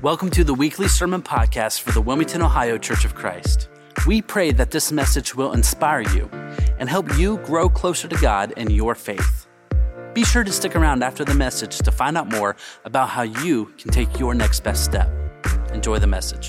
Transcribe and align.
Welcome 0.00 0.30
to 0.30 0.44
the 0.44 0.54
weekly 0.54 0.86
sermon 0.86 1.22
podcast 1.22 1.80
for 1.80 1.90
the 1.90 2.00
Wilmington, 2.00 2.40
Ohio 2.40 2.78
Church 2.78 3.04
of 3.04 3.16
Christ. 3.16 3.68
We 4.06 4.22
pray 4.22 4.52
that 4.52 4.70
this 4.70 4.92
message 4.92 5.34
will 5.34 5.54
inspire 5.54 6.02
you 6.02 6.30
and 6.78 6.88
help 6.88 7.18
you 7.18 7.38
grow 7.38 7.68
closer 7.68 8.06
to 8.06 8.16
God 8.18 8.52
in 8.52 8.70
your 8.70 8.94
faith. 8.94 9.48
Be 10.14 10.22
sure 10.22 10.44
to 10.44 10.52
stick 10.52 10.76
around 10.76 11.02
after 11.02 11.24
the 11.24 11.34
message 11.34 11.78
to 11.78 11.90
find 11.90 12.16
out 12.16 12.28
more 12.28 12.54
about 12.84 13.08
how 13.08 13.22
you 13.22 13.72
can 13.76 13.90
take 13.90 14.20
your 14.20 14.34
next 14.34 14.60
best 14.60 14.84
step. 14.84 15.10
Enjoy 15.72 15.98
the 15.98 16.06
message. 16.06 16.48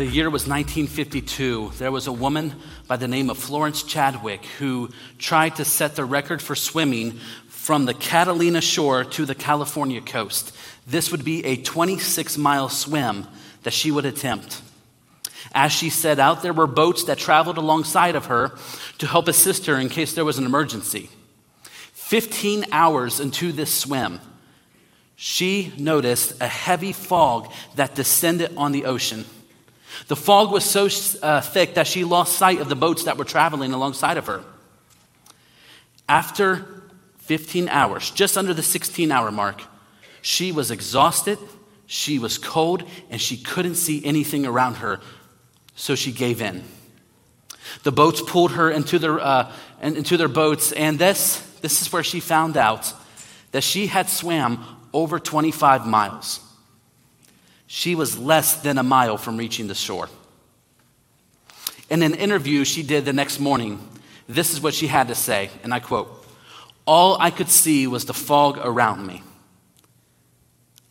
The 0.00 0.06
year 0.06 0.30
was 0.30 0.48
1952. 0.48 1.72
There 1.76 1.92
was 1.92 2.06
a 2.06 2.12
woman 2.12 2.54
by 2.88 2.96
the 2.96 3.06
name 3.06 3.28
of 3.28 3.36
Florence 3.36 3.82
Chadwick 3.82 4.46
who 4.58 4.88
tried 5.18 5.56
to 5.56 5.64
set 5.66 5.94
the 5.94 6.06
record 6.06 6.40
for 6.40 6.54
swimming 6.54 7.18
from 7.48 7.84
the 7.84 7.92
Catalina 7.92 8.62
shore 8.62 9.04
to 9.04 9.26
the 9.26 9.34
California 9.34 10.00
coast. 10.00 10.56
This 10.86 11.10
would 11.10 11.22
be 11.22 11.44
a 11.44 11.56
26 11.56 12.38
mile 12.38 12.70
swim 12.70 13.26
that 13.62 13.74
she 13.74 13.90
would 13.90 14.06
attempt. 14.06 14.62
As 15.52 15.70
she 15.70 15.90
set 15.90 16.18
out, 16.18 16.40
there 16.40 16.54
were 16.54 16.66
boats 16.66 17.04
that 17.04 17.18
traveled 17.18 17.58
alongside 17.58 18.16
of 18.16 18.24
her 18.24 18.52
to 19.00 19.06
help 19.06 19.28
assist 19.28 19.66
her 19.66 19.76
in 19.76 19.90
case 19.90 20.14
there 20.14 20.24
was 20.24 20.38
an 20.38 20.46
emergency. 20.46 21.10
15 21.92 22.64
hours 22.72 23.20
into 23.20 23.52
this 23.52 23.74
swim, 23.74 24.18
she 25.14 25.74
noticed 25.76 26.40
a 26.40 26.48
heavy 26.48 26.94
fog 26.94 27.52
that 27.74 27.94
descended 27.94 28.56
on 28.56 28.72
the 28.72 28.86
ocean. 28.86 29.26
The 30.08 30.16
fog 30.16 30.50
was 30.50 30.64
so 30.64 30.88
uh, 31.22 31.40
thick 31.40 31.74
that 31.74 31.86
she 31.86 32.04
lost 32.04 32.36
sight 32.36 32.60
of 32.60 32.68
the 32.68 32.76
boats 32.76 33.04
that 33.04 33.16
were 33.16 33.24
traveling 33.24 33.72
alongside 33.72 34.16
of 34.16 34.26
her. 34.26 34.42
After 36.08 36.66
15 37.18 37.68
hours, 37.68 38.10
just 38.10 38.36
under 38.36 38.52
the 38.52 38.62
16 38.62 39.12
hour 39.12 39.30
mark, 39.30 39.62
she 40.22 40.52
was 40.52 40.70
exhausted, 40.70 41.38
she 41.86 42.18
was 42.18 42.38
cold, 42.38 42.84
and 43.10 43.20
she 43.20 43.36
couldn't 43.36 43.76
see 43.76 44.04
anything 44.04 44.46
around 44.46 44.74
her, 44.76 45.00
so 45.74 45.94
she 45.94 46.12
gave 46.12 46.42
in. 46.42 46.64
The 47.82 47.92
boats 47.92 48.20
pulled 48.26 48.52
her 48.52 48.70
into 48.70 48.98
their, 48.98 49.20
uh, 49.20 49.52
into 49.80 50.16
their 50.16 50.28
boats, 50.28 50.72
and 50.72 50.98
this, 50.98 51.38
this 51.60 51.82
is 51.82 51.92
where 51.92 52.02
she 52.02 52.20
found 52.20 52.56
out 52.56 52.92
that 53.52 53.62
she 53.62 53.86
had 53.86 54.08
swam 54.08 54.64
over 54.92 55.18
25 55.18 55.86
miles. 55.86 56.40
She 57.72 57.94
was 57.94 58.18
less 58.18 58.56
than 58.56 58.78
a 58.78 58.82
mile 58.82 59.16
from 59.16 59.36
reaching 59.36 59.68
the 59.68 59.76
shore. 59.76 60.08
In 61.88 62.02
an 62.02 62.14
interview 62.14 62.64
she 62.64 62.82
did 62.82 63.04
the 63.04 63.12
next 63.12 63.38
morning, 63.38 63.78
this 64.28 64.52
is 64.52 64.60
what 64.60 64.74
she 64.74 64.88
had 64.88 65.06
to 65.06 65.14
say, 65.14 65.50
and 65.62 65.72
I 65.72 65.78
quote 65.78 66.26
All 66.84 67.16
I 67.20 67.30
could 67.30 67.48
see 67.48 67.86
was 67.86 68.06
the 68.06 68.12
fog 68.12 68.58
around 68.60 69.06
me. 69.06 69.22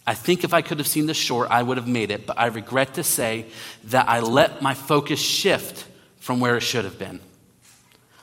I 0.07 0.13
think 0.13 0.45
if 0.45 0.53
I 0.53 0.61
could 0.61 0.77
have 0.77 0.87
seen 0.87 1.05
the 1.05 1.13
shore, 1.13 1.51
I 1.51 1.63
would 1.63 1.75
have 1.75 1.85
made 1.85 2.11
it, 2.11 2.25
but 2.25 2.39
I 2.39 2.45
regret 2.45 2.93
to 2.93 3.03
say 3.03 3.47
that 3.83 4.07
I 4.07 4.21
let 4.21 4.61
my 4.61 4.73
focus 4.73 5.19
shift 5.19 5.85
from 6.21 6.39
where 6.39 6.55
it 6.55 6.61
should 6.61 6.85
have 6.85 6.97
been. 6.97 7.19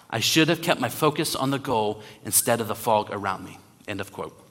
I 0.09 0.21
should 0.21 0.49
have 0.49 0.63
kept 0.63 0.81
my 0.81 0.89
focus 0.89 1.37
on 1.37 1.51
the 1.51 1.59
goal 1.59 2.01
instead 2.25 2.63
of 2.63 2.69
the 2.69 2.75
fog 2.75 3.11
around 3.13 3.45
me. 3.45 3.59
End 3.87 4.01
of 4.01 4.15
quote. 4.15 4.46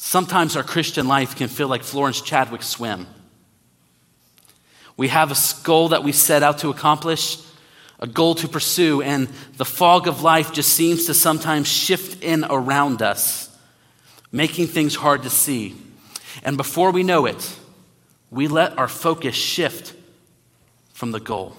Sometimes 0.00 0.54
our 0.54 0.62
Christian 0.62 1.08
life 1.08 1.34
can 1.34 1.48
feel 1.48 1.66
like 1.66 1.82
Florence 1.82 2.20
Chadwick's 2.20 2.68
swim. 2.68 3.08
We 4.96 5.08
have 5.08 5.32
a 5.32 5.64
goal 5.64 5.88
that 5.88 6.04
we 6.04 6.12
set 6.12 6.44
out 6.44 6.58
to 6.58 6.70
accomplish, 6.70 7.38
a 7.98 8.06
goal 8.06 8.36
to 8.36 8.46
pursue, 8.46 9.02
and 9.02 9.26
the 9.56 9.64
fog 9.64 10.06
of 10.06 10.22
life 10.22 10.52
just 10.52 10.72
seems 10.72 11.06
to 11.06 11.14
sometimes 11.14 11.66
shift 11.66 12.22
in 12.22 12.44
around 12.48 13.02
us, 13.02 13.54
making 14.30 14.68
things 14.68 14.94
hard 14.94 15.24
to 15.24 15.30
see. 15.30 15.74
And 16.44 16.56
before 16.56 16.92
we 16.92 17.02
know 17.02 17.26
it, 17.26 17.58
we 18.30 18.46
let 18.46 18.78
our 18.78 18.88
focus 18.88 19.34
shift 19.34 19.94
from 20.92 21.10
the 21.10 21.20
goal. 21.20 21.56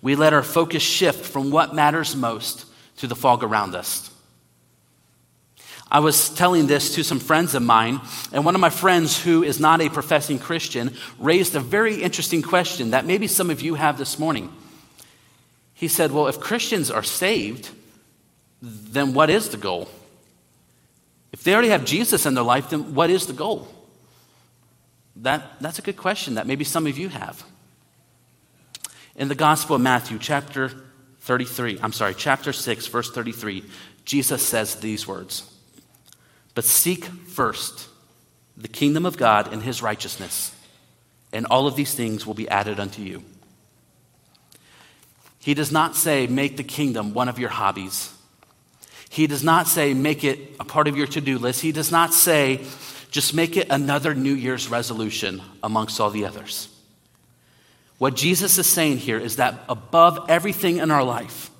We 0.00 0.14
let 0.14 0.32
our 0.32 0.44
focus 0.44 0.84
shift 0.84 1.26
from 1.26 1.50
what 1.50 1.74
matters 1.74 2.14
most 2.14 2.64
to 2.98 3.08
the 3.08 3.16
fog 3.16 3.42
around 3.42 3.74
us. 3.74 4.11
I 5.92 6.00
was 6.00 6.30
telling 6.30 6.68
this 6.68 6.94
to 6.94 7.04
some 7.04 7.20
friends 7.20 7.54
of 7.54 7.62
mine, 7.62 8.00
and 8.32 8.46
one 8.46 8.54
of 8.54 8.62
my 8.62 8.70
friends 8.70 9.22
who 9.22 9.42
is 9.42 9.60
not 9.60 9.82
a 9.82 9.90
professing 9.90 10.38
Christian 10.38 10.94
raised 11.18 11.54
a 11.54 11.60
very 11.60 12.02
interesting 12.02 12.40
question 12.40 12.92
that 12.92 13.04
maybe 13.04 13.26
some 13.26 13.50
of 13.50 13.60
you 13.60 13.74
have 13.74 13.98
this 13.98 14.18
morning. 14.18 14.50
He 15.74 15.88
said, 15.88 16.10
Well, 16.10 16.28
if 16.28 16.40
Christians 16.40 16.90
are 16.90 17.02
saved, 17.02 17.68
then 18.62 19.12
what 19.12 19.28
is 19.28 19.50
the 19.50 19.58
goal? 19.58 19.86
If 21.30 21.44
they 21.44 21.52
already 21.52 21.68
have 21.68 21.84
Jesus 21.84 22.24
in 22.24 22.32
their 22.32 22.42
life, 22.42 22.70
then 22.70 22.94
what 22.94 23.10
is 23.10 23.26
the 23.26 23.34
goal? 23.34 23.68
That, 25.16 25.60
that's 25.60 25.78
a 25.78 25.82
good 25.82 25.98
question 25.98 26.36
that 26.36 26.46
maybe 26.46 26.64
some 26.64 26.86
of 26.86 26.96
you 26.96 27.10
have. 27.10 27.44
In 29.14 29.28
the 29.28 29.34
Gospel 29.34 29.76
of 29.76 29.82
Matthew, 29.82 30.18
chapter 30.18 30.70
33, 31.20 31.80
I'm 31.82 31.92
sorry, 31.92 32.14
chapter 32.14 32.54
6, 32.54 32.86
verse 32.86 33.10
33, 33.10 33.62
Jesus 34.06 34.42
says 34.42 34.76
these 34.76 35.06
words. 35.06 35.51
But 36.54 36.64
seek 36.64 37.04
first 37.04 37.88
the 38.56 38.68
kingdom 38.68 39.06
of 39.06 39.16
God 39.16 39.52
and 39.52 39.62
his 39.62 39.82
righteousness, 39.82 40.54
and 41.32 41.46
all 41.46 41.66
of 41.66 41.76
these 41.76 41.94
things 41.94 42.26
will 42.26 42.34
be 42.34 42.48
added 42.48 42.78
unto 42.78 43.02
you. 43.02 43.24
He 45.38 45.54
does 45.54 45.72
not 45.72 45.96
say, 45.96 46.26
make 46.26 46.56
the 46.56 46.62
kingdom 46.62 47.14
one 47.14 47.28
of 47.28 47.38
your 47.38 47.48
hobbies. 47.48 48.12
He 49.08 49.26
does 49.26 49.42
not 49.42 49.66
say, 49.66 49.92
make 49.92 50.24
it 50.24 50.38
a 50.60 50.64
part 50.64 50.88
of 50.88 50.96
your 50.96 51.06
to 51.08 51.20
do 51.20 51.38
list. 51.38 51.60
He 51.60 51.72
does 51.72 51.90
not 51.90 52.14
say, 52.14 52.64
just 53.10 53.34
make 53.34 53.56
it 53.56 53.68
another 53.68 54.14
New 54.14 54.34
Year's 54.34 54.68
resolution 54.68 55.42
amongst 55.62 56.00
all 56.00 56.10
the 56.10 56.26
others. 56.26 56.68
What 57.98 58.14
Jesus 58.14 58.58
is 58.58 58.66
saying 58.66 58.98
here 58.98 59.18
is 59.18 59.36
that 59.36 59.64
above 59.68 60.26
everything 60.28 60.78
in 60.78 60.90
our 60.90 61.04
life, 61.04 61.50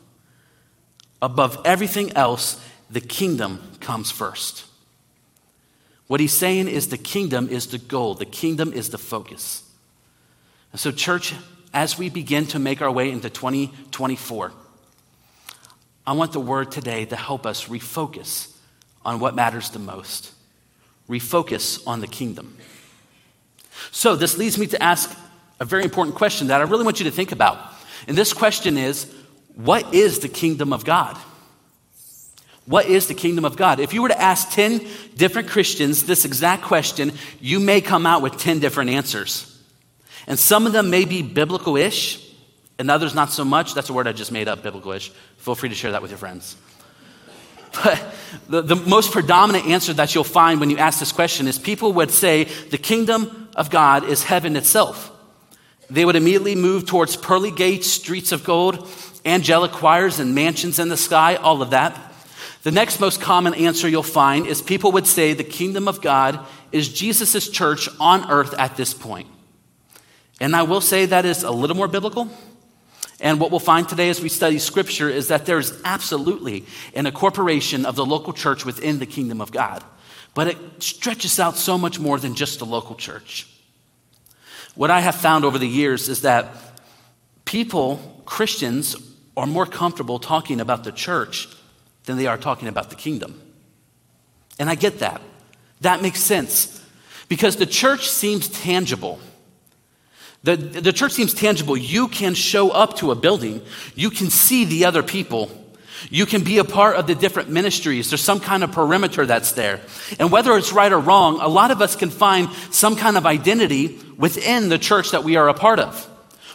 above 1.21 1.61
everything 1.65 2.13
else, 2.13 2.63
the 2.91 3.01
kingdom 3.01 3.61
comes 3.81 4.11
first. 4.11 4.65
What 6.13 6.21
he's 6.21 6.35
saying 6.35 6.69
is 6.69 6.89
the 6.89 6.99
kingdom 6.99 7.49
is 7.49 7.69
the 7.69 7.79
goal, 7.79 8.13
the 8.13 8.27
kingdom 8.27 8.75
is 8.75 8.91
the 8.91 8.99
focus. 8.99 9.63
And 10.71 10.79
so, 10.79 10.93
church, 10.93 11.33
as 11.73 11.97
we 11.97 12.11
begin 12.11 12.45
to 12.49 12.59
make 12.59 12.83
our 12.83 12.93
way 12.93 13.11
into 13.11 13.31
2024, 13.31 14.53
I 16.07 16.13
want 16.13 16.35
the 16.35 16.41
word 16.41 16.71
today 16.71 17.07
to 17.07 17.17
help 17.17 17.47
us 17.47 17.69
refocus 17.69 18.55
on 19.07 19.21
what 19.21 19.35
matters 19.35 19.71
the 19.71 19.79
most, 19.79 20.33
refocus 21.09 21.83
on 21.87 22.03
the 22.03 22.07
kingdom. 22.07 22.59
So, 23.91 24.15
this 24.15 24.37
leads 24.37 24.59
me 24.59 24.67
to 24.67 24.83
ask 24.83 25.19
a 25.61 25.65
very 25.65 25.83
important 25.83 26.15
question 26.15 26.49
that 26.49 26.61
I 26.61 26.65
really 26.65 26.85
want 26.85 27.01
you 27.01 27.05
to 27.05 27.11
think 27.11 27.33
about. 27.33 27.59
And 28.07 28.19
this 28.19 28.35
question 28.35 28.77
is 28.77 29.11
what 29.55 29.95
is 29.95 30.19
the 30.19 30.29
kingdom 30.29 30.75
of 30.75 30.85
God? 30.85 31.17
What 32.67 32.87
is 32.87 33.09
the 33.09 33.15
kingdom 33.15 33.45
of 33.45 33.57
God? 33.57 33.81
If 33.81 33.93
you 33.93 34.03
were 34.03 34.09
to 34.09 34.21
ask 34.21 34.51
10 34.51 34.87
different 35.17 35.49
Christians 35.49 36.05
this 36.05 36.25
exact 36.25 36.63
question, 36.63 37.13
you 37.41 37.59
may 37.59 37.81
come 37.81 38.07
out 38.07 38.23
with 38.23 38.39
10 38.39 38.61
different 38.61 38.91
answers. 38.91 39.49
And 40.27 40.39
some 40.39 40.67
of 40.67 40.73
them 40.73 40.89
may 40.89 41.05
be 41.05 41.23
biblical 41.23 41.77
ish, 41.77 42.25
and 42.79 42.91
others 42.91 43.15
not 43.15 43.31
so 43.31 43.45
much. 43.45 43.75
That's 43.75 43.91
a 43.91 43.93
word 43.93 44.07
I 44.07 44.13
just 44.13 44.31
made 44.31 44.47
up, 44.47 44.63
biblical 44.63 44.93
ish. 44.93 45.11
Feel 45.39 45.57
free 45.57 45.69
to 45.69 45.75
share 45.75 45.93
that 45.93 46.03
with 46.03 46.11
your 46.11 46.19
friends. 46.19 46.57
But 47.83 48.15
the, 48.49 48.63
the 48.63 48.77
most 48.77 49.13
predominant 49.13 49.67
answer 49.67 49.95
that 49.95 50.15
you'll 50.15 50.25
find 50.25 50.61
when 50.61 50.69
you 50.69 50.77
ask 50.77 50.99
this 50.99 51.13
question 51.13 51.49
is 51.49 51.59
people 51.59 51.95
would 51.95 52.11
say 52.11 52.45
the 52.45 52.77
kingdom 52.77 53.49
of 53.57 53.71
God 53.71 54.05
is 54.05 54.23
heaven 54.23 54.57
itself. 54.57 55.11
They 55.89 56.05
would 56.05 56.17
immediately 56.17 56.55
move 56.55 56.87
towards 56.87 57.17
pearly 57.17 57.51
gates, 57.51 57.87
streets 57.87 58.31
of 58.31 58.45
gold, 58.45 58.89
angelic 59.25 59.73
choirs, 59.73 60.19
and 60.19 60.35
mansions 60.35 60.79
in 60.79 60.91
the 60.91 60.97
sky, 60.97 61.37
all 61.37 61.63
of 61.63 61.71
that. 61.71 62.12
The 62.63 62.71
next 62.71 63.01
most 63.01 63.21
common 63.21 63.55
answer 63.55 63.89
you'll 63.89 64.05
find 64.05 64.47
is 64.47 64.63
people 64.63 64.93
would 64.93 65.07
say 65.07 65.35
the 65.35 65.43
kingdom 65.43 65.89
of 65.89 66.01
God 66.01 66.39
is 66.71 66.93
Jesus' 66.93 67.49
church 67.49 67.89
on 67.99 68.31
earth 68.31 68.55
at 68.57 68.77
this 68.77 68.95
point. 68.95 69.29
And 70.41 70.55
I 70.55 70.63
will 70.63 70.81
say 70.81 71.07
that 71.07 71.25
is 71.25 71.43
a 71.43 71.51
little 71.51 71.77
more 71.77 71.89
biblical. 71.89 72.29
And 73.21 73.41
what 73.41 73.51
we'll 73.51 73.61
find 73.61 73.89
today 73.89 74.11
as 74.11 74.21
we 74.21 74.29
study 74.29 74.59
scripture 74.59 75.09
is 75.09 75.29
that 75.29 75.45
there 75.45 75.59
is 75.59 75.81
absolutely 75.85 76.65
an 76.95 77.07
incorporation 77.07 77.85
of 77.85 77.97
the 77.97 78.07
local 78.07 78.33
church 78.33 78.65
within 78.65 79.01
the 79.01 79.07
kingdom 79.07 79.41
of 79.41 79.51
God. 79.51 79.83
But 80.35 80.49
it 80.49 80.57
stretches 80.83 81.39
out 81.41 81.57
so 81.57 81.77
much 81.77 81.99
more 81.99 82.19
than 82.19 82.35
just 82.35 82.61
the 82.61 82.67
local 82.67 82.95
church. 82.95 83.49
What 84.75 84.91
I 84.91 85.01
have 85.01 85.17
found 85.17 85.45
over 85.45 85.59
the 85.59 85.69
years 85.69 86.09
is 86.09 86.23
that 86.23 86.49
people, 87.45 88.23
Christians, 88.25 88.97
are 89.37 89.47
more 89.47 89.67
comfortable 89.67 90.19
talking 90.19 90.61
about 90.61 90.85
the 90.85 90.93
church 90.93 91.49
than 92.05 92.17
they 92.17 92.27
are 92.27 92.39
talking 92.39 92.69
about 92.69 92.91
the 92.91 92.97
kingdom. 92.97 93.41
And 94.59 94.69
I 94.69 94.75
get 94.75 94.99
that. 94.99 95.21
That 95.81 96.03
makes 96.03 96.21
sense 96.21 96.85
because 97.29 97.57
the 97.57 97.67
church 97.67 98.09
seems 98.09 98.49
tangible. 98.49 99.19
The, 100.45 100.57
the 100.57 100.93
church 100.93 101.13
seems 101.13 101.35
tangible. 101.35 101.77
You 101.77 102.09
can 102.09 102.35
show 102.35 102.71
up 102.71 102.97
to 102.97 103.11
a 103.11 103.15
building, 103.15 103.63
you 103.95 104.11
can 104.11 104.31
see 104.31 104.65
the 104.65 104.85
other 104.85 105.03
people, 105.03 105.51
You 106.11 106.27
can 106.27 106.43
be 106.43 106.59
a 106.59 106.65
part 106.65 106.97
of 106.97 107.07
the 107.07 107.15
different 107.15 107.51
ministries. 107.51 108.11
There's 108.11 108.23
some 108.23 108.41
kind 108.41 108.65
of 108.65 108.73
perimeter 108.73 109.27
that's 109.27 109.53
there. 109.53 109.81
And 110.19 110.33
whether 110.33 110.57
it's 110.57 110.73
right 110.73 110.93
or 110.93 110.99
wrong, 110.99 111.41
a 111.41 111.49
lot 111.49 111.71
of 111.71 111.81
us 111.81 111.97
can 111.97 112.11
find 112.11 112.51
some 112.71 112.97
kind 112.97 113.17
of 113.17 113.27
identity 113.27 113.99
within 114.17 114.69
the 114.69 114.79
church 114.79 115.13
that 115.13 115.25
we 115.25 115.37
are 115.37 115.49
a 115.49 115.55
part 115.55 115.79
of. 115.79 116.09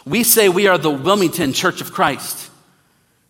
We 0.04 0.24
say 0.24 0.48
we 0.48 0.66
are 0.68 0.78
the 0.78 0.90
Wilmington 0.90 1.52
Church 1.52 1.80
of 1.80 1.92
Christ. 1.92 2.50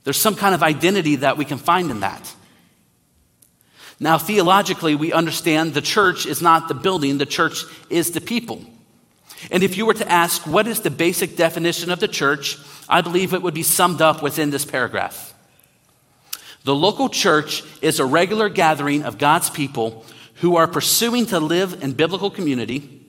There's 0.09 0.17
some 0.17 0.37
kind 0.37 0.55
of 0.55 0.63
identity 0.63 1.17
that 1.17 1.37
we 1.37 1.45
can 1.45 1.59
find 1.59 1.91
in 1.91 2.01
that. 2.01 2.35
Now, 4.01 4.17
theologically, 4.17 4.95
we 4.95 5.13
understand 5.13 5.75
the 5.75 5.83
church 5.83 6.25
is 6.25 6.41
not 6.41 6.67
the 6.67 6.73
building, 6.73 7.19
the 7.19 7.27
church 7.27 7.65
is 7.91 8.13
the 8.13 8.23
people. 8.23 8.65
And 9.51 9.63
if 9.63 9.77
you 9.77 9.85
were 9.85 9.93
to 9.93 10.11
ask, 10.11 10.47
what 10.47 10.67
is 10.67 10.81
the 10.81 10.91
basic 10.91 11.37
definition 11.37 11.91
of 11.91 12.01
the 12.01 12.09
church? 12.09 12.57
I 12.89 13.03
believe 13.03 13.35
it 13.35 13.43
would 13.43 13.53
be 13.53 13.63
summed 13.63 14.01
up 14.01 14.23
within 14.23 14.49
this 14.49 14.65
paragraph. 14.65 15.35
The 16.65 16.75
local 16.75 17.11
church 17.11 17.63
is 17.83 18.01
a 18.01 18.07
regular 18.07 18.49
gathering 18.49 19.03
of 19.03 19.19
God's 19.19 19.51
people 19.51 20.07
who 20.37 20.57
are 20.57 20.67
pursuing 20.67 21.27
to 21.27 21.39
live 21.39 21.83
in 21.83 21.93
biblical 21.93 22.31
community, 22.31 23.05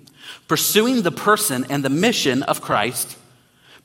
pursuing 0.49 1.03
the 1.03 1.13
person 1.13 1.65
and 1.69 1.81
the 1.81 1.89
mission 1.89 2.43
of 2.43 2.59
Christ, 2.59 3.15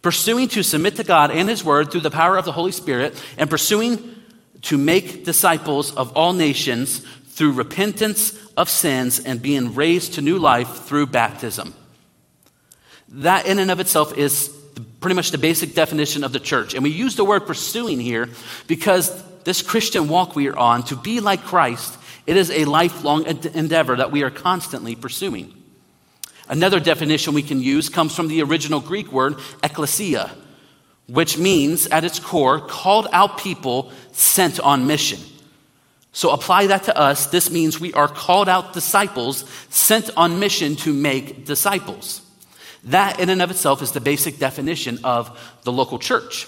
pursuing 0.05 0.47
to 0.49 0.63
submit 0.63 0.97
to 0.97 1.03
God 1.03 1.33
and 1.33 1.49
His 1.49 1.65
Word 1.65 1.91
through 1.91 2.03
the 2.03 2.11
power 2.11 2.37
of 2.37 2.45
the 2.45 2.53
Holy 2.53 2.73
Spirit, 2.73 3.21
and 3.39 3.51
pursuing 3.51 4.15
to 4.63 4.79
make 4.79 5.25
disciples 5.25 5.95
of 5.95 6.17
all 6.17 6.35
nations 6.35 7.01
through 7.29 7.53
repentance 7.53 8.39
of 8.57 8.69
sins 8.69 9.19
and 9.19 9.43
being 9.43 9.75
raised 9.75 10.15
to 10.15 10.23
new 10.23 10.39
life 10.39 10.85
through 10.85 11.07
baptism. 11.07 11.75
That, 13.09 13.47
in 13.47 13.59
and 13.59 13.71
of 13.71 13.81
itself, 13.81 14.17
is 14.17 14.49
pretty 15.01 15.15
much 15.15 15.31
the 15.31 15.39
basic 15.39 15.75
definition 15.75 16.23
of 16.23 16.33
the 16.33 16.41
church. 16.41 16.75
And 16.75 16.85
we 16.85 16.91
use 16.91 17.17
the 17.17 17.25
word 17.25 17.47
pursuing 17.47 17.99
here 17.99 18.29
because 18.67 19.23
this 19.45 19.63
Christian 19.63 20.09
walk 20.09 20.37
we 20.37 20.49
are 20.49 20.57
on, 20.57 20.83
to 20.85 20.97
be 20.97 21.21
like 21.21 21.45
Christ, 21.45 21.97
it 22.27 22.37
is 22.37 22.51
a 22.51 22.67
lifelong 22.67 23.25
endeavor 23.27 23.97
that 23.97 24.13
we 24.13 24.23
are 24.23 24.31
constantly 24.31 24.97
pursuing. 24.97 25.64
Another 26.49 26.81
definition 26.81 27.35
we 27.35 27.43
can 27.43 27.61
use 27.61 27.89
comes 27.89 28.15
from 28.15 28.29
the 28.29 28.43
original 28.43 28.81
Greek 28.81 29.11
word 29.11 29.37
ecclesia, 29.63 30.31
which 31.07 31.39
means, 31.39 31.87
at 31.87 32.05
its 32.05 32.19
core, 32.19 32.61
called 32.61 33.09
out 33.13 33.39
people 33.39 33.91
sent 34.13 34.61
on 34.61 34.87
mission. 34.87 35.21
So 36.13 36.31
apply 36.31 36.69
that 36.69 36.85
to 36.85 36.97
us. 36.97 37.27
This 37.27 37.51
means 37.51 37.81
we 37.81 37.93
are 37.93 38.09
called 38.09 38.49
out 38.49 38.73
disciples 38.73 39.45
sent 39.71 40.11
on 40.17 40.39
mission 40.39 40.77
to 40.77 40.93
make 40.93 41.45
disciples. 41.45 42.23
That, 42.85 43.19
in 43.19 43.31
and 43.31 43.43
of 43.43 43.51
itself, 43.51 43.83
is 43.83 43.93
the 43.93 44.01
basic 44.01 44.39
definition 44.39 45.01
of 45.03 45.37
the 45.65 45.73
local 45.73 45.99
church. 45.99 46.47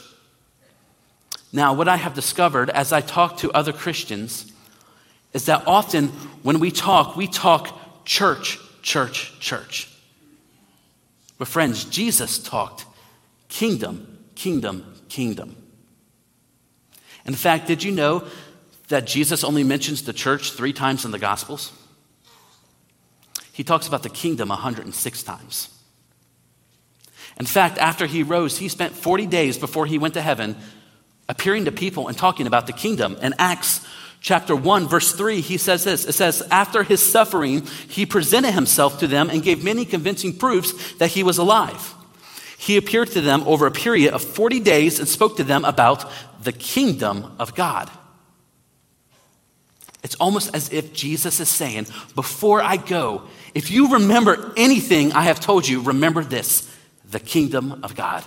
Now, 1.53 1.73
what 1.73 1.89
I 1.89 1.97
have 1.97 2.15
discovered 2.15 2.71
as 2.71 2.93
I 2.93 3.01
talk 3.01 3.39
to 3.39 3.51
other 3.53 3.73
Christians 3.73 4.53
is 5.33 5.47
that 5.47 5.67
often 5.67 6.09
when 6.43 6.61
we 6.61 6.71
talk, 6.71 7.17
we 7.17 7.27
talk 7.27 8.05
church, 8.05 8.59
church, 8.87 9.33
church. 9.41 9.89
But, 11.39 11.49
friends, 11.49 11.85
Jesus 11.85 12.39
talked 12.39 12.87
kingdom, 13.49 14.19
kingdom, 14.37 14.95
kingdom. 15.09 15.57
In 17.27 17.35
fact, 17.35 17.67
did 17.67 17.83
you 17.83 17.91
know 17.91 18.25
that 18.89 19.05
Jesus 19.05 19.43
only 19.43 19.65
mentions 19.65 20.05
the 20.05 20.13
church 20.13 20.53
three 20.53 20.73
times 20.73 21.05
in 21.05 21.11
the 21.11 21.19
Gospels? 21.19 21.73
He 23.53 23.65
talks 23.65 23.89
about 23.89 24.05
the 24.05 24.09
kingdom 24.09 24.51
106 24.51 25.23
times. 25.25 25.69
In 27.41 27.47
fact, 27.47 27.79
after 27.79 28.07
he 28.07 28.23
rose, 28.23 28.57
he 28.57 28.69
spent 28.69 28.95
40 28.95 29.27
days 29.27 29.59
before 29.59 29.87
he 29.87 29.99
went 29.99 30.15
to 30.15 30.23
heaven 30.23 30.57
appearing 31.29 31.65
to 31.65 31.73
people 31.73 32.07
and 32.07 32.17
talking 32.17 32.47
about 32.47 32.69
the 32.69 32.73
kingdom. 32.73 33.17
In 33.21 33.35
Acts 33.39 33.85
chapter 34.21 34.57
1, 34.57 34.89
verse 34.89 35.13
3, 35.13 35.41
he 35.41 35.57
says 35.57 35.85
this 35.85 36.05
It 36.05 36.13
says, 36.13 36.43
After 36.51 36.83
his 36.83 37.01
suffering, 37.01 37.67
he 37.89 38.07
presented 38.07 38.53
himself 38.53 38.99
to 39.01 39.07
them 39.07 39.31
and 39.31 39.43
gave 39.43 39.65
many 39.65 39.85
convincing 39.85 40.37
proofs 40.37 40.95
that 40.95 41.11
he 41.11 41.23
was 41.23 41.39
alive. 41.39 41.95
He 42.59 42.77
appeared 42.77 43.11
to 43.13 43.21
them 43.21 43.43
over 43.47 43.67
a 43.67 43.71
period 43.71 44.15
of 44.15 44.23
40 44.23 44.61
days 44.61 44.99
and 44.99 45.09
spoke 45.09 45.37
to 45.37 45.45
them 45.45 45.65
about 45.65 46.11
the 46.43 46.53
kingdom 46.53 47.35
of 47.39 47.55
God. 47.55 47.91
It's 50.03 50.15
almost 50.17 50.55
as 50.55 50.73
if 50.73 50.93
Jesus 50.93 51.41
is 51.41 51.49
saying, 51.49 51.87
Before 52.15 52.63
I 52.63 52.77
go, 52.77 53.23
if 53.55 53.71
you 53.71 53.95
remember 53.95 54.53
anything 54.57 55.13
I 55.13 55.23
have 55.23 55.41
told 55.41 55.67
you, 55.67 55.81
remember 55.81 56.23
this 56.23 56.73
the 57.09 57.21
kingdom 57.21 57.81
of 57.83 57.95
God. 57.95 58.25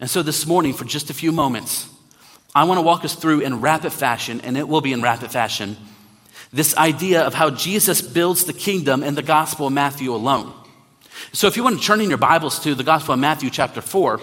And 0.00 0.10
so 0.10 0.22
this 0.22 0.46
morning, 0.46 0.72
for 0.72 0.84
just 0.84 1.10
a 1.10 1.14
few 1.14 1.30
moments, 1.30 1.88
I 2.54 2.64
want 2.64 2.78
to 2.78 2.82
walk 2.82 3.04
us 3.04 3.14
through 3.14 3.40
in 3.40 3.60
rapid 3.60 3.92
fashion, 3.92 4.40
and 4.42 4.56
it 4.56 4.68
will 4.68 4.82
be 4.82 4.92
in 4.92 5.00
rapid 5.00 5.30
fashion, 5.30 5.76
this 6.52 6.76
idea 6.76 7.22
of 7.22 7.32
how 7.32 7.48
Jesus 7.48 8.02
builds 8.02 8.44
the 8.44 8.52
kingdom 8.52 9.02
in 9.02 9.14
the 9.14 9.22
Gospel 9.22 9.68
of 9.68 9.72
Matthew 9.72 10.14
alone. 10.14 10.52
So 11.32 11.46
if 11.46 11.56
you 11.56 11.64
want 11.64 11.80
to 11.80 11.84
turn 11.84 12.02
in 12.02 12.10
your 12.10 12.18
Bibles 12.18 12.58
to 12.60 12.74
the 12.74 12.84
Gospel 12.84 13.14
of 13.14 13.20
Matthew, 13.20 13.48
chapter 13.48 13.80
4, 13.80 14.20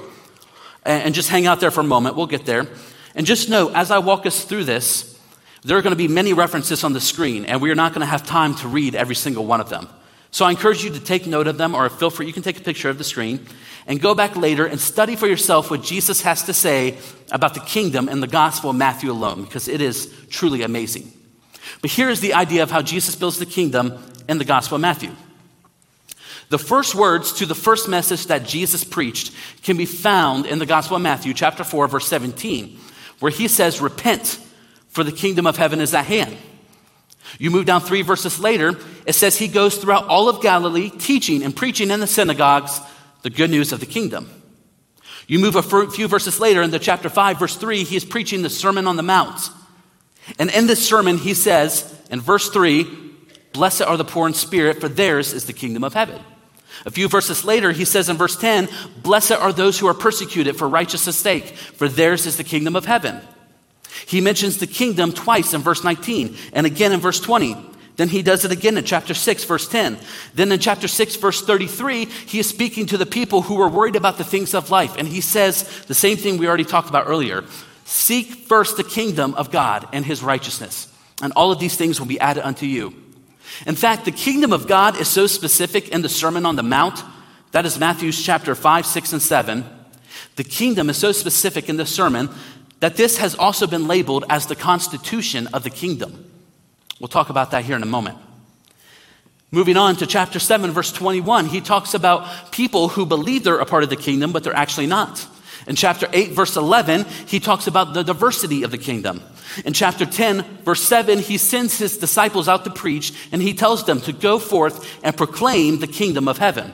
and 0.86 1.16
just 1.16 1.30
hang 1.30 1.48
out 1.48 1.60
there 1.60 1.72
for 1.72 1.82
a 1.82 1.84
moment, 1.84 2.16
we'll 2.16 2.28
get 2.28 2.46
there. 2.46 2.68
And 3.16 3.26
just 3.26 3.50
know, 3.50 3.70
as 3.74 3.90
I 3.90 3.98
walk 3.98 4.28
us 4.28 4.44
through 4.44 4.66
this, 4.66 5.20
there 5.64 5.78
are 5.78 5.82
going 5.82 5.92
to 5.92 5.98
be 5.98 6.08
many 6.08 6.34
references 6.34 6.84
on 6.84 6.94
the 6.94 7.02
screen, 7.02 7.46
and 7.46 7.62
we 7.62 7.72
are 7.72 7.76
not 7.76 7.94
going 7.94 8.02
to 8.02 8.08
have 8.08 8.26
time 8.26 8.54
to 8.58 8.68
read 8.68 8.94
every 8.94 9.16
single 9.16 9.46
one 9.46 9.60
of 9.60 9.70
them. 9.70 9.90
So 10.32 10.46
I 10.46 10.52
encourage 10.52 10.84
you 10.84 10.92
to 10.92 11.00
take 11.00 11.26
note 11.26 11.48
of 11.48 11.58
them, 11.58 11.74
or 11.74 11.90
feel 11.90 12.10
free, 12.10 12.28
you 12.28 12.34
can 12.34 12.44
take 12.44 12.60
a 12.60 12.64
picture 12.64 12.90
of 12.90 12.98
the 12.98 13.04
screen 13.04 13.46
and 13.88 14.00
go 14.00 14.14
back 14.14 14.36
later 14.36 14.66
and 14.66 14.80
study 14.80 15.16
for 15.16 15.28
yourself 15.28 15.72
what 15.72 15.82
Jesus 15.82 16.22
has 16.22 16.44
to 16.44 16.54
say 16.54 16.98
about 17.32 17.56
the 17.56 17.60
kingdom 17.62 18.08
and 18.08 18.22
the 18.22 18.28
gospel 18.28 18.70
of 18.70 18.76
Matthew 18.76 19.12
alone, 19.12 19.44
because 19.44 19.68
it 19.68 19.82
is 19.82 20.14
truly 20.30 20.62
amazing. 20.62 21.12
But 21.82 21.92
here 21.92 22.10
is 22.10 22.20
the 22.20 22.34
idea 22.36 22.64
of 22.64 22.72
how 22.72 22.82
Jesus 22.82 23.16
builds 23.16 23.40
the 23.40 23.46
kingdom 23.46 23.98
in 24.28 24.38
the 24.38 24.46
gospel 24.46 24.76
of 24.76 24.82
Matthew. 24.82 25.12
The 26.50 26.60
first 26.60 26.96
words 26.96 27.34
to 27.34 27.46
the 27.46 27.56
first 27.56 27.88
message 27.88 28.26
that 28.28 28.44
Jesus 28.44 28.84
preached 28.84 29.34
can 29.64 29.78
be 29.78 29.86
found 29.86 30.46
in 30.46 30.60
the 30.60 30.66
gospel 30.66 30.98
of 30.98 31.04
Matthew, 31.04 31.34
chapter 31.34 31.64
4, 31.64 31.88
verse 31.88 32.08
17, 32.08 32.78
where 33.20 33.32
he 33.32 33.48
says, 33.48 33.82
Repent, 33.82 34.40
for 34.90 35.04
the 35.04 35.12
kingdom 35.12 35.46
of 35.46 35.58
heaven 35.58 35.80
is 35.80 35.94
at 35.94 36.06
hand. 36.06 36.36
You 37.38 37.52
move 37.52 37.66
down 37.66 37.82
three 37.82 38.02
verses 38.02 38.40
later, 38.40 38.78
it 39.06 39.14
says 39.14 39.38
he 39.38 39.48
goes 39.48 39.78
throughout 39.78 40.08
all 40.08 40.30
of 40.30 40.42
Galilee, 40.42 40.90
teaching 40.90 41.44
and 41.44 41.56
preaching 41.56 41.92
in 41.92 42.00
the 42.00 42.08
synagogues 42.08 42.80
the 43.22 43.30
good 43.30 43.50
news 43.50 43.72
of 43.72 43.80
the 43.80 43.86
kingdom. 43.86 44.30
You 45.28 45.40
move 45.40 45.56
a 45.56 45.62
few 45.62 46.08
verses 46.08 46.40
later 46.40 46.62
into 46.62 46.80
chapter 46.80 47.10
5, 47.10 47.40
verse 47.40 47.56
3, 47.56 47.84
he 47.84 47.96
is 47.96 48.04
preaching 48.04 48.42
the 48.42 48.50
Sermon 48.50 48.88
on 48.88 48.96
the 48.96 49.04
Mount. 49.04 49.50
And 50.40 50.50
in 50.50 50.68
this 50.68 50.86
sermon, 50.86 51.18
he 51.18 51.34
says 51.34 51.96
in 52.10 52.20
verse 52.20 52.50
3, 52.50 52.88
Blessed 53.54 53.84
are 53.84 53.98
the 53.98 54.06
poor 54.06 54.28
in 54.28 54.34
spirit, 54.34 54.80
for 54.82 54.90
theirs 54.90 55.34
is 55.34 55.46
the 55.46 55.54
kingdom 55.54 55.84
of 55.84 55.94
heaven. 55.94 56.22
A 56.86 56.92
few 56.92 57.08
verses 57.08 57.44
later, 57.44 57.72
he 57.72 57.86
says 57.86 58.10
in 58.10 58.18
verse 58.18 58.38
10, 58.38 58.70
Blessed 59.02 59.34
are 59.34 59.52
those 59.52 59.80
who 59.80 59.88
are 59.88 59.94
persecuted 59.94 60.56
for 60.56 60.68
righteousness' 60.68 61.18
sake, 61.18 61.48
for 61.48 61.88
theirs 61.88 62.26
is 62.26 62.38
the 62.38 62.44
kingdom 62.44 62.76
of 62.76 62.86
heaven. 62.86 63.22
He 64.06 64.22
mentions 64.22 64.58
the 64.58 64.68
kingdom 64.68 65.12
twice 65.12 65.54
in 65.54 65.62
verse 65.62 65.84
19 65.84 66.36
and 66.54 66.66
again 66.66 66.92
in 66.92 67.00
verse 67.00 67.20
20. 67.20 67.56
Then 68.00 68.08
he 68.08 68.22
does 68.22 68.46
it 68.46 68.52
again 68.54 68.78
in 68.78 68.86
chapter 68.86 69.14
6, 69.14 69.44
verse 69.44 69.68
10. 69.68 69.98
Then 70.34 70.54
in 70.54 70.60
chapter 70.60 70.88
6, 70.88 71.18
verse 71.18 71.42
33, 71.42 72.06
he 72.06 72.40
is 72.40 72.48
speaking 72.48 72.86
to 72.86 72.98
the 72.98 73.06
people 73.06 73.42
who 73.42 73.60
are 73.60 73.68
worried 73.68 73.98
about 73.98 74.18
the 74.18 74.24
things 74.24 74.54
of 74.54 74.70
life. 74.70 74.96
And 74.98 75.06
he 75.06 75.20
says 75.20 75.64
the 75.88 75.94
same 75.94 76.16
thing 76.16 76.38
we 76.38 76.48
already 76.48 76.64
talked 76.64 76.88
about 76.88 77.08
earlier 77.08 77.44
Seek 77.84 78.46
first 78.48 78.78
the 78.78 78.86
kingdom 78.86 79.34
of 79.34 79.52
God 79.52 79.86
and 79.92 80.06
his 80.06 80.24
righteousness, 80.24 80.88
and 81.22 81.34
all 81.34 81.52
of 81.52 81.60
these 81.60 81.76
things 81.76 82.00
will 82.00 82.08
be 82.08 82.20
added 82.20 82.46
unto 82.46 82.66
you. 82.66 82.94
In 83.66 83.76
fact, 83.76 84.06
the 84.06 84.12
kingdom 84.12 84.54
of 84.54 84.68
God 84.68 84.96
is 84.96 85.10
so 85.10 85.28
specific 85.28 85.90
in 85.90 86.02
the 86.02 86.08
Sermon 86.08 86.46
on 86.46 86.56
the 86.56 86.64
Mount, 86.64 87.04
that 87.52 87.66
is 87.66 87.80
Matthew's 87.80 88.24
chapter 88.24 88.56
5, 88.56 88.86
6, 88.86 89.14
and 89.14 89.22
7. 89.22 89.66
The 90.36 90.44
kingdom 90.44 90.90
is 90.90 90.98
so 90.98 91.12
specific 91.12 91.68
in 91.68 91.78
the 91.78 91.86
sermon 91.86 92.30
that 92.80 92.96
this 92.96 93.18
has 93.18 93.36
also 93.36 93.68
been 93.68 93.88
labeled 93.88 94.26
as 94.30 94.46
the 94.46 94.56
constitution 94.56 95.48
of 95.54 95.64
the 95.64 95.70
kingdom. 95.70 96.26
We'll 97.00 97.08
talk 97.08 97.30
about 97.30 97.52
that 97.52 97.66
here 97.66 97.76
in 97.76 97.84
a 97.84 97.88
moment. 97.88 98.18
Moving 99.52 99.78
on 99.78 99.96
to 99.96 100.06
chapter 100.06 100.38
7, 100.38 100.72
verse 100.72 100.92
21, 100.92 101.48
he 101.48 101.60
talks 101.60 101.94
about 101.94 102.52
people 102.52 102.90
who 102.90 103.06
believe 103.06 103.44
they're 103.44 103.60
a 103.60 103.66
part 103.66 103.84
of 103.84 103.90
the 103.90 103.96
kingdom, 103.96 104.32
but 104.32 104.44
they're 104.44 104.56
actually 104.56 104.86
not. 104.86 105.26
In 105.68 105.76
chapter 105.76 106.08
8, 106.14 106.32
verse 106.32 106.56
11, 106.56 107.06
he 107.28 107.40
talks 107.40 107.68
about 107.68 107.94
the 107.94 108.04
diversity 108.04 108.64
of 108.64 108.72
the 108.72 108.78
kingdom. 108.78 109.22
In 109.66 109.74
chapter 109.74 110.06
10, 110.06 110.44
verse 110.64 110.84
7, 110.84 111.20
he 111.20 111.38
sends 111.38 111.78
his 111.80 111.98
disciples 111.98 112.48
out 112.48 112.64
to 112.66 112.70
preach 112.70 113.14
and 113.32 113.42
he 113.42 113.54
tells 113.54 113.86
them 113.86 114.00
to 114.02 114.14
go 114.14 114.40
forth 114.40 114.88
and 115.04 115.18
proclaim 115.18 115.80
the 115.80 115.88
kingdom 115.88 116.28
of 116.28 116.38
heaven. 116.38 116.72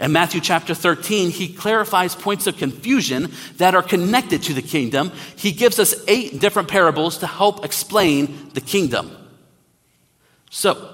In 0.00 0.12
Matthew 0.12 0.40
chapter 0.40 0.74
13, 0.74 1.30
he 1.30 1.52
clarifies 1.52 2.14
points 2.14 2.46
of 2.46 2.56
confusion 2.56 3.32
that 3.56 3.74
are 3.74 3.82
connected 3.82 4.42
to 4.44 4.52
the 4.52 4.62
kingdom. 4.62 5.12
He 5.36 5.52
gives 5.52 5.78
us 5.78 5.94
eight 6.08 6.40
different 6.40 6.68
parables 6.68 7.18
to 7.18 7.26
help 7.26 7.64
explain 7.64 8.50
the 8.54 8.60
kingdom. 8.60 9.10
So, 10.50 10.90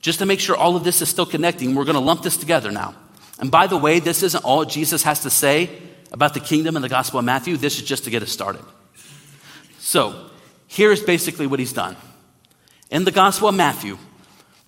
just 0.00 0.18
to 0.18 0.26
make 0.26 0.40
sure 0.40 0.56
all 0.56 0.76
of 0.76 0.84
this 0.84 1.00
is 1.00 1.08
still 1.08 1.26
connecting, 1.26 1.74
we're 1.74 1.84
going 1.84 1.94
to 1.94 2.00
lump 2.00 2.22
this 2.22 2.36
together 2.36 2.70
now. 2.70 2.94
And 3.38 3.50
by 3.50 3.66
the 3.66 3.76
way, 3.76 4.00
this 4.00 4.22
isn't 4.22 4.44
all 4.44 4.64
Jesus 4.64 5.02
has 5.04 5.20
to 5.20 5.30
say 5.30 5.70
about 6.10 6.34
the 6.34 6.40
kingdom 6.40 6.76
and 6.76 6.84
the 6.84 6.88
gospel 6.88 7.18
of 7.18 7.24
Matthew. 7.24 7.56
This 7.56 7.78
is 7.78 7.84
just 7.84 8.04
to 8.04 8.10
get 8.10 8.22
us 8.22 8.30
started. 8.30 8.62
So, 9.78 10.30
here's 10.68 11.02
basically 11.02 11.46
what 11.46 11.58
he's 11.58 11.72
done. 11.72 11.96
In 12.90 13.04
the 13.04 13.10
Gospel 13.10 13.48
of 13.48 13.54
Matthew, 13.54 13.96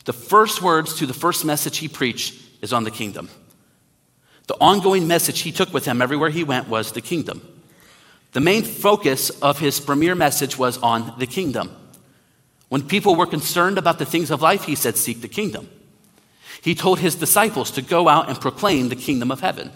the 0.07 0.13
first 0.13 0.63
words 0.63 0.95
to 0.95 1.07
the 1.07 1.15
first 1.15 1.45
message 1.45 1.79
he 1.79 1.89
preached 1.89 2.35
is 2.63 2.73
on 2.73 2.85
the 2.85 2.91
kingdom. 2.91 3.29
The 4.47 4.57
ongoing 4.61 5.09
message 5.09 5.41
he 5.41 5.53
took 5.53 5.73
with 5.73 5.87
him 5.87 6.03
everywhere 6.03 6.31
he 6.31 6.45
went 6.45 6.69
was 6.69 6.93
the 6.93 7.01
kingdom. 7.01 7.43
The 8.33 8.41
main 8.41 8.65
focus 8.65 9.31
of 9.31 9.59
his 9.59 9.81
premier 9.81 10.15
message 10.15 10.59
was 10.59 10.77
on 10.79 11.15
the 11.19 11.27
kingdom. 11.27 11.75
When 12.69 12.83
people 12.83 13.15
were 13.15 13.27
concerned 13.27 13.79
about 13.79 13.99
the 13.99 14.05
things 14.05 14.31
of 14.31 14.43
life, 14.43 14.65
he 14.65 14.75
said, 14.75 14.97
Seek 14.97 15.21
the 15.21 15.29
kingdom. 15.29 15.69
He 16.61 16.75
told 16.75 16.99
his 16.99 17.15
disciples 17.15 17.71
to 17.73 17.83
go 17.83 18.09
out 18.09 18.29
and 18.29 18.41
proclaim 18.41 18.89
the 18.89 18.97
kingdom 18.97 19.31
of 19.31 19.41
heaven. 19.41 19.71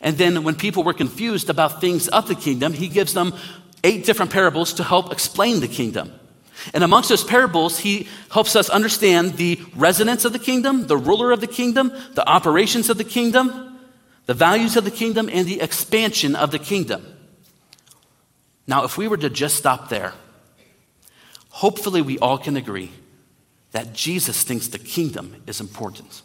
And 0.00 0.18
then 0.18 0.44
when 0.44 0.56
people 0.56 0.84
were 0.84 0.92
confused 0.92 1.48
about 1.48 1.80
things 1.80 2.08
of 2.08 2.28
the 2.28 2.34
kingdom, 2.34 2.74
he 2.74 2.88
gives 2.88 3.14
them 3.14 3.32
eight 3.82 4.04
different 4.04 4.32
parables 4.32 4.74
to 4.74 4.84
help 4.84 5.12
explain 5.12 5.60
the 5.60 5.68
kingdom. 5.68 6.12
And 6.72 6.82
amongst 6.82 7.08
those 7.08 7.24
parables, 7.24 7.78
he 7.78 8.08
helps 8.30 8.56
us 8.56 8.70
understand 8.70 9.34
the 9.34 9.60
residence 9.74 10.24
of 10.24 10.32
the 10.32 10.38
kingdom, 10.38 10.86
the 10.86 10.96
ruler 10.96 11.32
of 11.32 11.40
the 11.40 11.46
kingdom, 11.46 11.92
the 12.14 12.28
operations 12.28 12.88
of 12.90 12.98
the 12.98 13.04
kingdom, 13.04 13.78
the 14.26 14.34
values 14.34 14.76
of 14.76 14.84
the 14.84 14.90
kingdom, 14.90 15.28
and 15.32 15.46
the 15.46 15.60
expansion 15.60 16.34
of 16.34 16.50
the 16.50 16.58
kingdom. 16.58 17.04
Now, 18.66 18.84
if 18.84 18.98
we 18.98 19.06
were 19.06 19.16
to 19.18 19.30
just 19.30 19.56
stop 19.56 19.88
there, 19.88 20.12
hopefully 21.50 22.02
we 22.02 22.18
all 22.18 22.38
can 22.38 22.56
agree 22.56 22.90
that 23.72 23.92
Jesus 23.92 24.42
thinks 24.42 24.68
the 24.68 24.78
kingdom 24.78 25.42
is 25.46 25.60
important. 25.60 26.22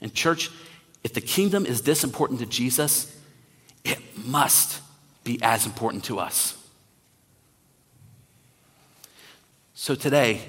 And, 0.00 0.14
church, 0.14 0.50
if 1.02 1.12
the 1.12 1.20
kingdom 1.20 1.66
is 1.66 1.82
this 1.82 2.04
important 2.04 2.40
to 2.40 2.46
Jesus, 2.46 3.14
it 3.84 3.98
must 4.16 4.80
be 5.24 5.38
as 5.42 5.66
important 5.66 6.04
to 6.04 6.18
us. 6.18 6.56
So 9.80 9.94
today, 9.94 10.42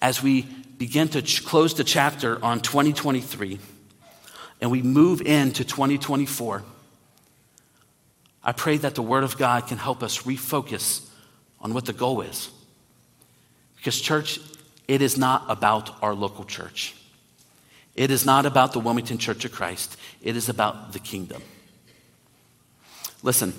as 0.00 0.22
we 0.22 0.42
begin 0.42 1.08
to 1.08 1.22
ch- 1.22 1.44
close 1.44 1.74
the 1.74 1.82
chapter 1.82 2.38
on 2.40 2.60
2023 2.60 3.58
and 4.60 4.70
we 4.70 4.80
move 4.80 5.20
into 5.22 5.64
2024, 5.64 6.62
I 8.44 8.52
pray 8.52 8.76
that 8.76 8.94
the 8.94 9.02
Word 9.02 9.24
of 9.24 9.36
God 9.38 9.66
can 9.66 9.76
help 9.76 10.04
us 10.04 10.22
refocus 10.22 11.04
on 11.60 11.74
what 11.74 11.84
the 11.84 11.92
goal 11.92 12.20
is. 12.20 12.48
Because, 13.74 14.00
church, 14.00 14.38
it 14.86 15.02
is 15.02 15.18
not 15.18 15.44
about 15.48 16.00
our 16.00 16.14
local 16.14 16.44
church. 16.44 16.94
It 17.96 18.12
is 18.12 18.24
not 18.24 18.46
about 18.46 18.72
the 18.72 18.78
Wilmington 18.78 19.18
Church 19.18 19.44
of 19.46 19.50
Christ. 19.50 19.96
It 20.22 20.36
is 20.36 20.48
about 20.48 20.92
the 20.92 21.00
kingdom. 21.00 21.42
Listen, 23.24 23.52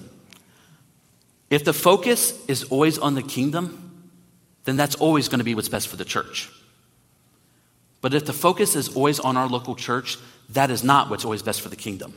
if 1.49 1.65
the 1.65 1.73
focus 1.73 2.45
is 2.45 2.63
always 2.63 2.97
on 2.97 3.15
the 3.15 3.21
kingdom, 3.23 3.88
then 4.65 4.77
that's 4.77 4.95
always 4.95 5.27
going 5.27 5.39
to 5.39 5.45
be 5.45 5.55
what's 5.55 5.69
best 5.69 5.87
for 5.87 5.95
the 5.95 6.05
church. 6.05 6.49
But 8.01 8.13
if 8.13 8.25
the 8.25 8.33
focus 8.33 8.75
is 8.75 8.95
always 8.95 9.19
on 9.19 9.37
our 9.37 9.47
local 9.47 9.75
church, 9.75 10.17
that 10.49 10.71
is 10.71 10.83
not 10.83 11.09
what's 11.09 11.25
always 11.25 11.43
best 11.43 11.61
for 11.61 11.69
the 11.69 11.75
kingdom. 11.75 12.13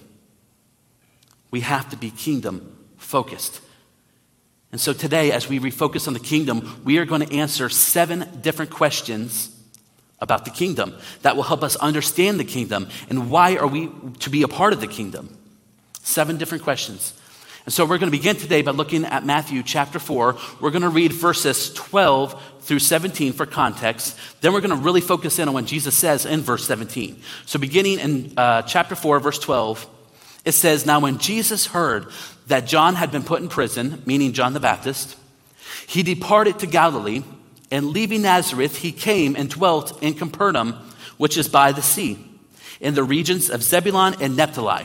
We 1.51 1.61
have 1.61 1.91
to 1.91 1.97
be 1.97 2.11
kingdom 2.11 2.77
focused. 2.97 3.61
And 4.71 4.81
so 4.81 4.93
today, 4.93 5.33
as 5.33 5.49
we 5.49 5.59
refocus 5.59 6.09
on 6.09 6.15
the 6.15 6.21
kingdom, 6.21 6.81
we 6.85 6.99
are 6.99 7.05
going 7.05 7.27
to 7.27 7.35
answer 7.35 7.69
seven 7.69 8.27
different 8.41 8.71
questions 8.71 9.51
about 10.19 10.45
the 10.45 10.51
kingdom 10.51 10.95
that 11.23 11.37
will 11.37 11.43
help 11.43 11.63
us 11.63 11.77
understand 11.77 12.41
the 12.41 12.45
kingdom 12.45 12.89
and 13.11 13.31
why 13.31 13.57
are 13.57 13.67
we 13.67 13.91
to 14.21 14.31
be 14.31 14.43
a 14.43 14.49
part 14.49 14.73
of 14.73 14.81
the 14.81 14.87
kingdom. 14.87 15.37
Seven 16.01 16.39
different 16.39 16.65
questions. 16.65 17.13
And 17.65 17.73
so 17.73 17.85
we're 17.85 17.99
going 17.99 18.11
to 18.11 18.17
begin 18.17 18.37
today 18.37 18.63
by 18.63 18.73
looking 18.73 19.05
at 19.05 19.25
Matthew 19.25 19.63
chapter 19.63 20.01
4. 20.01 20.37
We're 20.61 20.71
going 20.71 20.83
to 20.83 20.89
read 20.89 21.13
verses 21.13 21.73
12 21.75 22.43
through 22.61 22.81
17 22.81 23.33
for 23.33 23.47
context. 23.47 24.19
Then 24.41 24.53
we're 24.53 24.61
going 24.61 24.77
to 24.77 24.85
really 24.85 25.01
focus 25.01 25.39
in 25.39 25.47
on 25.47 25.55
what 25.55 25.67
Jesus 25.67 25.97
says 25.97 26.27
in 26.27 26.41
verse 26.41 26.67
17. 26.67 27.23
So 27.47 27.61
beginning 27.61 28.01
in 28.01 28.33
uh, 28.37 28.63
chapter 28.63 28.97
4, 28.97 29.21
verse 29.21 29.39
12, 29.39 29.87
it 30.45 30.53
says, 30.53 30.87
Now 30.87 30.99
when 30.99 31.19
Jesus 31.19 31.67
heard 31.67 32.09
that 32.49 32.67
John 32.67 32.97
had 32.97 33.13
been 33.13 33.23
put 33.23 33.43
in 33.43 33.49
prison, 33.49 34.03
meaning 34.07 34.33
John 34.33 34.55
the 34.55 34.61
Baptist, 34.61 35.17
he 35.87 36.03
departed 36.03 36.59
to 36.61 36.67
Galilee 36.67 37.23
and 37.71 37.87
leaving 37.87 38.23
Nazareth, 38.23 38.79
he 38.79 38.91
came 38.91 39.37
and 39.37 39.49
dwelt 39.49 40.03
in 40.03 40.15
Capernaum, 40.15 40.73
which 41.17 41.37
is 41.37 41.49
by 41.49 41.71
the 41.71 41.81
sea, 41.81 42.19
in 42.81 42.95
the 42.95 43.05
regions 43.05 43.51
of 43.51 43.63
Zebulun 43.63 44.17
and 44.21 44.37
Naphtali. 44.37 44.85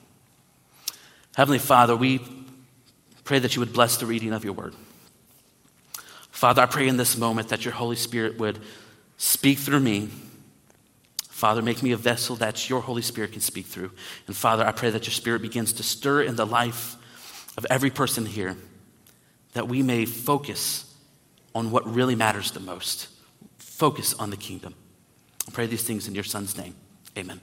Heavenly 1.35 1.59
Father, 1.59 1.95
we 1.95 2.21
pray 3.23 3.39
that 3.39 3.55
you 3.55 3.59
would 3.61 3.73
bless 3.73 3.97
the 3.97 4.05
reading 4.05 4.33
of 4.33 4.43
your 4.43 4.53
word. 4.53 4.75
Father, 6.29 6.61
I 6.61 6.65
pray 6.65 6.87
in 6.87 6.97
this 6.97 7.17
moment 7.17 7.49
that 7.49 7.63
your 7.63 7.73
Holy 7.73 7.95
Spirit 7.95 8.37
would 8.39 8.59
speak 9.17 9.59
through 9.59 9.79
me. 9.79 10.09
Father, 11.29 11.61
make 11.61 11.81
me 11.81 11.91
a 11.91 11.97
vessel 11.97 12.35
that 12.37 12.69
your 12.69 12.81
Holy 12.81 13.01
Spirit 13.01 13.31
can 13.31 13.41
speak 13.41 13.65
through. 13.65 13.91
And 14.27 14.35
Father, 14.35 14.65
I 14.65 14.71
pray 14.71 14.89
that 14.89 15.05
your 15.05 15.13
Spirit 15.13 15.41
begins 15.41 15.73
to 15.73 15.83
stir 15.83 16.23
in 16.23 16.35
the 16.35 16.45
life 16.45 16.95
of 17.57 17.65
every 17.69 17.89
person 17.89 18.25
here, 18.25 18.57
that 19.53 19.67
we 19.67 19.83
may 19.83 20.05
focus 20.05 20.93
on 21.53 21.71
what 21.71 21.85
really 21.85 22.15
matters 22.15 22.51
the 22.51 22.59
most 22.59 23.07
focus 23.81 24.13
on 24.13 24.29
the 24.29 24.37
kingdom. 24.37 24.75
I 25.47 25.51
pray 25.51 25.65
these 25.65 25.83
things 25.83 26.07
in 26.07 26.13
your 26.13 26.23
son's 26.23 26.55
name. 26.55 26.75
Amen. 27.17 27.41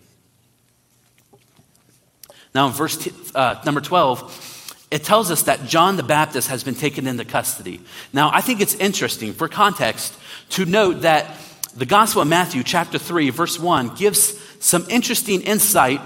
Now, 2.54 2.66
in 2.66 2.72
verse 2.72 2.96
t- 2.96 3.12
uh, 3.34 3.60
number 3.64 3.80
12, 3.80 4.86
it 4.90 5.04
tells 5.04 5.30
us 5.30 5.42
that 5.42 5.66
John 5.66 5.96
the 5.96 6.02
Baptist 6.02 6.48
has 6.48 6.64
been 6.64 6.74
taken 6.74 7.06
into 7.06 7.24
custody. 7.24 7.80
Now, 8.12 8.30
I 8.32 8.40
think 8.40 8.60
it's 8.60 8.74
interesting 8.74 9.34
for 9.34 9.48
context 9.48 10.14
to 10.50 10.64
note 10.64 11.02
that 11.02 11.26
the 11.76 11.86
Gospel 11.86 12.22
of 12.22 12.28
Matthew, 12.28 12.62
chapter 12.62 12.98
3, 12.98 13.30
verse 13.30 13.58
1, 13.58 13.94
gives 13.96 14.38
some 14.60 14.86
interesting 14.88 15.42
insight 15.42 16.00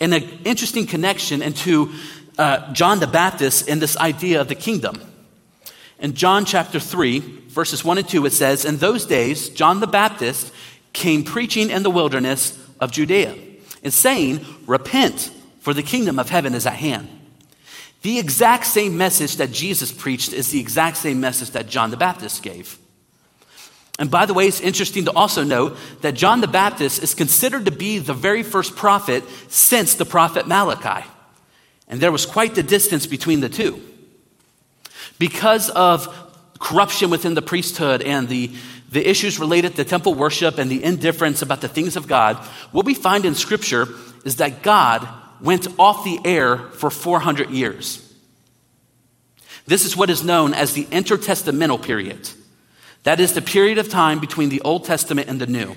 and 0.00 0.14
an 0.14 0.22
interesting 0.44 0.86
connection 0.86 1.42
into 1.42 1.92
uh, 2.38 2.72
John 2.72 3.00
the 3.00 3.08
Baptist 3.08 3.68
and 3.68 3.82
this 3.82 3.96
idea 3.96 4.40
of 4.40 4.48
the 4.48 4.54
kingdom. 4.54 5.00
In 5.98 6.14
John 6.14 6.44
chapter 6.44 6.78
3, 6.78 7.18
verses 7.48 7.84
1 7.84 7.98
and 7.98 8.08
2, 8.08 8.26
it 8.26 8.32
says, 8.32 8.64
In 8.64 8.76
those 8.76 9.04
days, 9.04 9.48
John 9.48 9.80
the 9.80 9.88
Baptist 9.88 10.52
came 10.92 11.24
preaching 11.24 11.70
in 11.70 11.82
the 11.82 11.90
wilderness 11.90 12.56
of 12.80 12.92
Judea 12.92 13.34
and 13.82 13.92
saying, 13.92 14.44
Repent, 14.66 15.32
for 15.60 15.74
the 15.74 15.82
kingdom 15.82 16.18
of 16.18 16.30
heaven 16.30 16.54
is 16.54 16.66
at 16.66 16.74
hand. 16.74 17.08
The 18.02 18.18
exact 18.18 18.66
same 18.66 18.96
message 18.96 19.36
that 19.36 19.50
Jesus 19.50 19.90
preached 19.90 20.32
is 20.32 20.50
the 20.50 20.60
exact 20.60 20.98
same 20.98 21.20
message 21.20 21.50
that 21.50 21.68
John 21.68 21.90
the 21.90 21.96
Baptist 21.96 22.42
gave. 22.42 22.78
And 23.98 24.10
by 24.10 24.26
the 24.26 24.34
way, 24.34 24.46
it's 24.46 24.60
interesting 24.60 25.06
to 25.06 25.12
also 25.12 25.42
note 25.42 25.76
that 26.02 26.14
John 26.14 26.40
the 26.40 26.46
Baptist 26.46 27.02
is 27.02 27.14
considered 27.14 27.64
to 27.64 27.72
be 27.72 27.98
the 27.98 28.14
very 28.14 28.44
first 28.44 28.76
prophet 28.76 29.24
since 29.48 29.94
the 29.94 30.04
prophet 30.04 30.46
Malachi. 30.46 31.04
And 31.88 32.00
there 32.00 32.12
was 32.12 32.24
quite 32.24 32.54
the 32.54 32.62
distance 32.62 33.06
between 33.06 33.40
the 33.40 33.48
two. 33.48 33.82
Because 35.18 35.68
of 35.70 36.06
corruption 36.60 37.10
within 37.10 37.34
the 37.34 37.42
priesthood 37.42 38.02
and 38.02 38.28
the, 38.28 38.52
the 38.92 39.08
issues 39.08 39.40
related 39.40 39.74
to 39.74 39.84
temple 39.84 40.14
worship 40.14 40.58
and 40.58 40.70
the 40.70 40.84
indifference 40.84 41.42
about 41.42 41.60
the 41.60 41.68
things 41.68 41.96
of 41.96 42.06
God, 42.06 42.36
what 42.70 42.86
we 42.86 42.94
find 42.94 43.24
in 43.24 43.34
Scripture 43.34 43.88
is 44.24 44.36
that 44.36 44.62
God 44.62 45.08
went 45.40 45.66
off 45.78 46.04
the 46.04 46.20
air 46.24 46.56
for 46.56 46.90
400 46.90 47.50
years. 47.50 48.04
This 49.66 49.84
is 49.84 49.96
what 49.96 50.10
is 50.10 50.24
known 50.24 50.54
as 50.54 50.72
the 50.72 50.86
intertestamental 50.86 51.82
period. 51.82 52.30
That 53.04 53.20
is 53.20 53.34
the 53.34 53.42
period 53.42 53.78
of 53.78 53.88
time 53.88 54.18
between 54.18 54.48
the 54.48 54.60
Old 54.62 54.84
Testament 54.84 55.28
and 55.28 55.40
the 55.40 55.46
New. 55.46 55.76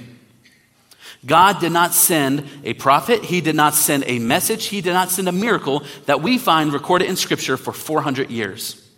God 1.26 1.60
did 1.60 1.72
not 1.72 1.94
send 1.94 2.48
a 2.64 2.74
prophet, 2.74 3.26
He 3.26 3.42
did 3.42 3.56
not 3.56 3.76
send 3.76 4.04
a 4.08 4.18
message, 4.18 4.66
He 4.66 4.82
did 4.82 4.94
not 4.94 5.10
send 5.10 5.28
a 5.28 5.32
miracle 5.34 5.84
that 6.06 6.22
we 6.22 6.38
find 6.38 6.74
recorded 6.74 7.08
in 7.08 7.16
Scripture 7.16 7.58
for 7.58 7.74
400 7.74 8.32
years. 8.32 8.90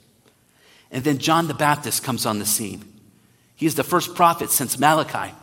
And 0.90 1.04
then 1.04 1.18
John 1.18 1.48
the 1.48 1.54
Baptist 1.54 2.04
comes 2.04 2.26
on 2.26 2.40
the 2.40 2.46
scene. 2.46 2.86
He 3.56 3.66
is 3.66 3.76
the 3.76 3.84
first 3.84 4.16
prophet 4.16 4.52
since 4.52 4.80
Malachi. 4.80 5.34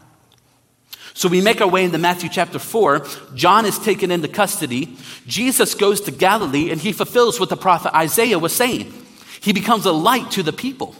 So 1.14 1.28
we 1.28 1.40
make 1.40 1.60
our 1.60 1.68
way 1.68 1.84
into 1.84 1.98
Matthew 1.98 2.28
chapter 2.28 2.58
4. 2.58 3.06
John 3.34 3.66
is 3.66 3.78
taken 3.78 4.10
into 4.10 4.28
custody. 4.28 4.96
Jesus 5.26 5.74
goes 5.74 6.00
to 6.02 6.10
Galilee 6.10 6.70
and 6.70 6.80
he 6.80 6.92
fulfills 6.92 7.40
what 7.40 7.48
the 7.48 7.56
prophet 7.56 7.94
Isaiah 7.94 8.38
was 8.38 8.52
saying. 8.54 8.92
He 9.40 9.52
becomes 9.52 9.86
a 9.86 9.92
light 9.92 10.30
to 10.32 10.42
the 10.42 10.52
people. 10.52 10.94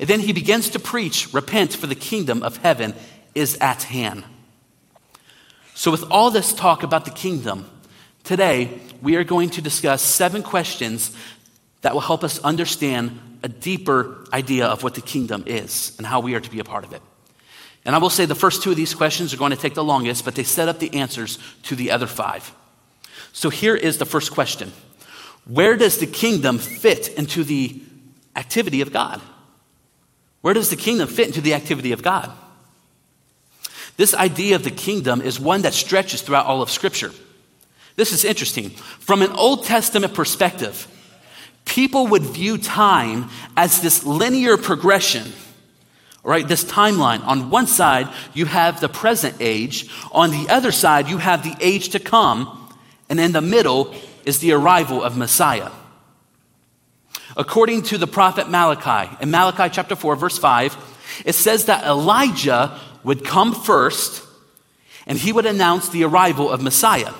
And 0.00 0.08
then 0.08 0.20
he 0.20 0.32
begins 0.32 0.70
to 0.70 0.78
preach, 0.78 1.32
Repent, 1.32 1.74
for 1.74 1.86
the 1.86 1.94
kingdom 1.94 2.42
of 2.42 2.56
heaven 2.58 2.94
is 3.34 3.56
at 3.60 3.84
hand. 3.84 4.24
So, 5.74 5.90
with 5.90 6.04
all 6.10 6.30
this 6.30 6.52
talk 6.52 6.82
about 6.82 7.04
the 7.04 7.10
kingdom, 7.10 7.68
today 8.22 8.80
we 9.02 9.16
are 9.16 9.24
going 9.24 9.50
to 9.50 9.62
discuss 9.62 10.02
seven 10.02 10.42
questions 10.42 11.14
that 11.82 11.94
will 11.94 12.00
help 12.00 12.24
us 12.24 12.38
understand 12.40 13.20
a 13.42 13.48
deeper 13.48 14.24
idea 14.32 14.66
of 14.66 14.82
what 14.82 14.94
the 14.94 15.00
kingdom 15.00 15.44
is 15.46 15.94
and 15.98 16.06
how 16.06 16.20
we 16.20 16.34
are 16.34 16.40
to 16.40 16.50
be 16.50 16.60
a 16.60 16.64
part 16.64 16.84
of 16.84 16.92
it. 16.92 17.02
And 17.84 17.94
I 17.94 17.98
will 17.98 18.10
say 18.10 18.24
the 18.24 18.34
first 18.34 18.62
two 18.62 18.70
of 18.70 18.76
these 18.76 18.94
questions 18.94 19.34
are 19.34 19.36
going 19.36 19.50
to 19.50 19.56
take 19.56 19.74
the 19.74 19.84
longest, 19.84 20.24
but 20.24 20.34
they 20.34 20.42
set 20.42 20.68
up 20.68 20.78
the 20.78 20.94
answers 20.94 21.38
to 21.64 21.76
the 21.76 21.90
other 21.90 22.06
five. 22.06 22.54
So 23.32 23.50
here 23.50 23.76
is 23.76 23.98
the 23.98 24.06
first 24.06 24.32
question 24.32 24.72
Where 25.44 25.76
does 25.76 25.98
the 25.98 26.06
kingdom 26.06 26.58
fit 26.58 27.08
into 27.08 27.44
the 27.44 27.82
activity 28.36 28.80
of 28.80 28.92
God? 28.92 29.20
Where 30.40 30.54
does 30.54 30.70
the 30.70 30.76
kingdom 30.76 31.08
fit 31.08 31.26
into 31.26 31.40
the 31.40 31.54
activity 31.54 31.92
of 31.92 32.02
God? 32.02 32.30
This 33.96 34.14
idea 34.14 34.56
of 34.56 34.64
the 34.64 34.70
kingdom 34.70 35.20
is 35.20 35.38
one 35.38 35.62
that 35.62 35.72
stretches 35.72 36.22
throughout 36.22 36.46
all 36.46 36.62
of 36.62 36.70
Scripture. 36.70 37.12
This 37.96 38.12
is 38.12 38.24
interesting. 38.24 38.70
From 38.70 39.22
an 39.22 39.30
Old 39.32 39.64
Testament 39.64 40.14
perspective, 40.14 40.88
people 41.64 42.08
would 42.08 42.22
view 42.22 42.58
time 42.58 43.30
as 43.56 43.80
this 43.80 44.04
linear 44.04 44.56
progression 44.56 45.32
right? 46.24 46.48
This 46.48 46.64
timeline. 46.64 47.24
On 47.24 47.50
one 47.50 47.66
side, 47.66 48.08
you 48.32 48.46
have 48.46 48.80
the 48.80 48.88
present 48.88 49.36
age. 49.38 49.88
On 50.10 50.30
the 50.30 50.46
other 50.48 50.72
side, 50.72 51.08
you 51.08 51.18
have 51.18 51.44
the 51.44 51.54
age 51.60 51.90
to 51.90 52.00
come. 52.00 52.72
And 53.08 53.20
in 53.20 53.32
the 53.32 53.42
middle 53.42 53.94
is 54.24 54.40
the 54.40 54.52
arrival 54.52 55.02
of 55.02 55.16
Messiah. 55.16 55.70
According 57.36 57.82
to 57.82 57.98
the 57.98 58.06
prophet 58.06 58.48
Malachi, 58.48 59.14
in 59.20 59.30
Malachi 59.30 59.68
chapter 59.70 59.94
4, 59.94 60.16
verse 60.16 60.38
5, 60.38 61.22
it 61.24 61.34
says 61.34 61.66
that 61.66 61.84
Elijah 61.84 62.80
would 63.02 63.24
come 63.24 63.54
first 63.54 64.24
and 65.06 65.18
he 65.18 65.32
would 65.32 65.46
announce 65.46 65.90
the 65.90 66.04
arrival 66.04 66.50
of 66.50 66.62
Messiah. 66.62 67.12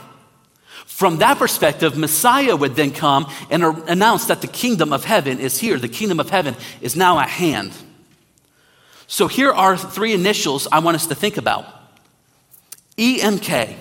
From 0.86 1.18
that 1.18 1.38
perspective, 1.38 1.96
Messiah 1.96 2.56
would 2.56 2.76
then 2.76 2.92
come 2.92 3.30
and 3.50 3.64
announce 3.64 4.26
that 4.26 4.40
the 4.40 4.46
kingdom 4.46 4.92
of 4.92 5.04
heaven 5.04 5.40
is 5.40 5.58
here. 5.58 5.78
The 5.78 5.88
kingdom 5.88 6.20
of 6.20 6.30
heaven 6.30 6.54
is 6.80 6.94
now 6.96 7.18
at 7.18 7.28
hand. 7.28 7.72
So 9.06 9.28
here 9.28 9.52
are 9.52 9.76
three 9.76 10.12
initials 10.12 10.66
I 10.70 10.78
want 10.80 10.96
us 10.96 11.06
to 11.08 11.14
think 11.14 11.36
about 11.36 11.66
EMK. 12.96 13.76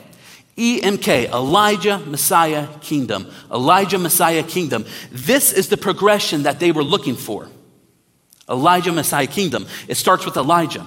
EMK, 0.58 1.32
Elijah, 1.32 1.98
Messiah, 2.00 2.68
Kingdom. 2.82 3.32
Elijah, 3.52 3.98
Messiah, 3.98 4.44
Kingdom. 4.44 4.86
This 5.12 5.52
is 5.52 5.70
the 5.70 5.78
progression 5.78 6.44
that 6.44 6.60
they 6.60 6.72
were 6.72 6.84
looking 6.84 7.16
for. 7.16 7.50
Elijah, 8.50 8.92
Messiah, 8.92 9.28
Kingdom. 9.28 9.66
It 9.88 9.96
starts 9.96 10.26
with 10.26 10.38
Elijah. 10.38 10.86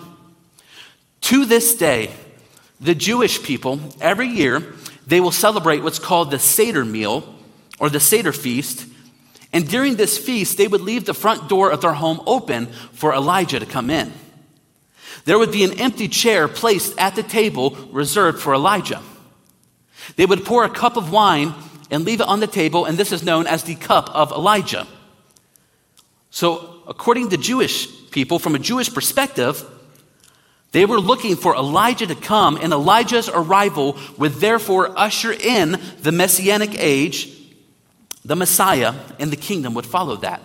To 1.23 1.45
this 1.45 1.75
day, 1.75 2.11
the 2.81 2.95
Jewish 2.95 3.43
people, 3.43 3.81
every 4.01 4.29
year, 4.29 4.75
they 5.07 5.21
will 5.21 5.33
celebrate 5.33 5.83
what's 5.83 5.99
called 5.99 6.31
the 6.31 6.39
Seder 6.39 6.85
meal 6.85 7.35
or 7.81 7.91
the 7.91 8.01
Seder 8.01 8.33
feast. 8.33 8.87
And 9.53 9.69
during 9.69 9.97
this 9.97 10.19
feast, 10.19 10.59
they 10.59 10.69
would 10.69 10.83
leave 10.83 11.07
the 11.07 11.15
front 11.15 11.49
door 11.49 11.71
of 11.71 11.81
their 11.81 11.95
home 11.95 12.21
open 12.27 12.67
for 12.93 13.15
Elijah 13.15 13.59
to 13.59 13.67
come 13.67 13.91
in 13.91 14.13
there 15.25 15.39
would 15.39 15.53
be 15.53 15.65
an 15.65 15.79
empty 15.81 16.09
chair 16.09 16.49
placed 16.49 16.99
at 16.99 17.17
the 17.17 17.23
table 17.23 17.71
reserved 17.91 18.41
for 18.41 18.55
Elijah. 18.55 19.03
They 20.17 20.27
would 20.27 20.45
pour 20.45 20.65
a 20.65 20.71
cup 20.71 20.97
of 20.97 21.11
wine 21.11 21.55
and 21.91 22.05
leave 22.05 22.21
it 22.21 22.29
on 22.29 22.41
the 22.41 22.47
table, 22.47 22.85
and 22.85 22.99
this 22.99 23.13
is 23.13 23.23
known 23.23 23.47
as 23.47 23.65
the 23.65 23.75
cup 23.75 24.15
of 24.15 24.33
Elijah. 24.33 24.87
So, 26.31 26.83
according 26.87 27.31
to 27.31 27.37
Jewish 27.37 28.11
people, 28.11 28.39
from 28.39 28.55
a 28.55 28.59
Jewish 28.59 28.93
perspective, 28.93 29.65
they 30.73 30.85
were 30.85 31.01
looking 31.01 31.37
for 31.37 31.55
Elijah 31.55 32.07
to 32.07 32.15
come, 32.15 32.59
and 32.61 32.73
Elijah's 32.73 33.29
arrival 33.29 33.97
would 34.19 34.35
therefore 34.35 34.99
usher 34.99 35.33
in 35.33 35.81
the 36.03 36.13
messianic 36.13 36.79
age, 36.79 37.33
the 38.25 38.37
Messiah, 38.37 38.95
and 39.19 39.31
the 39.31 39.37
kingdom 39.37 39.75
would 39.75 39.87
follow 39.87 40.17
that. 40.17 40.43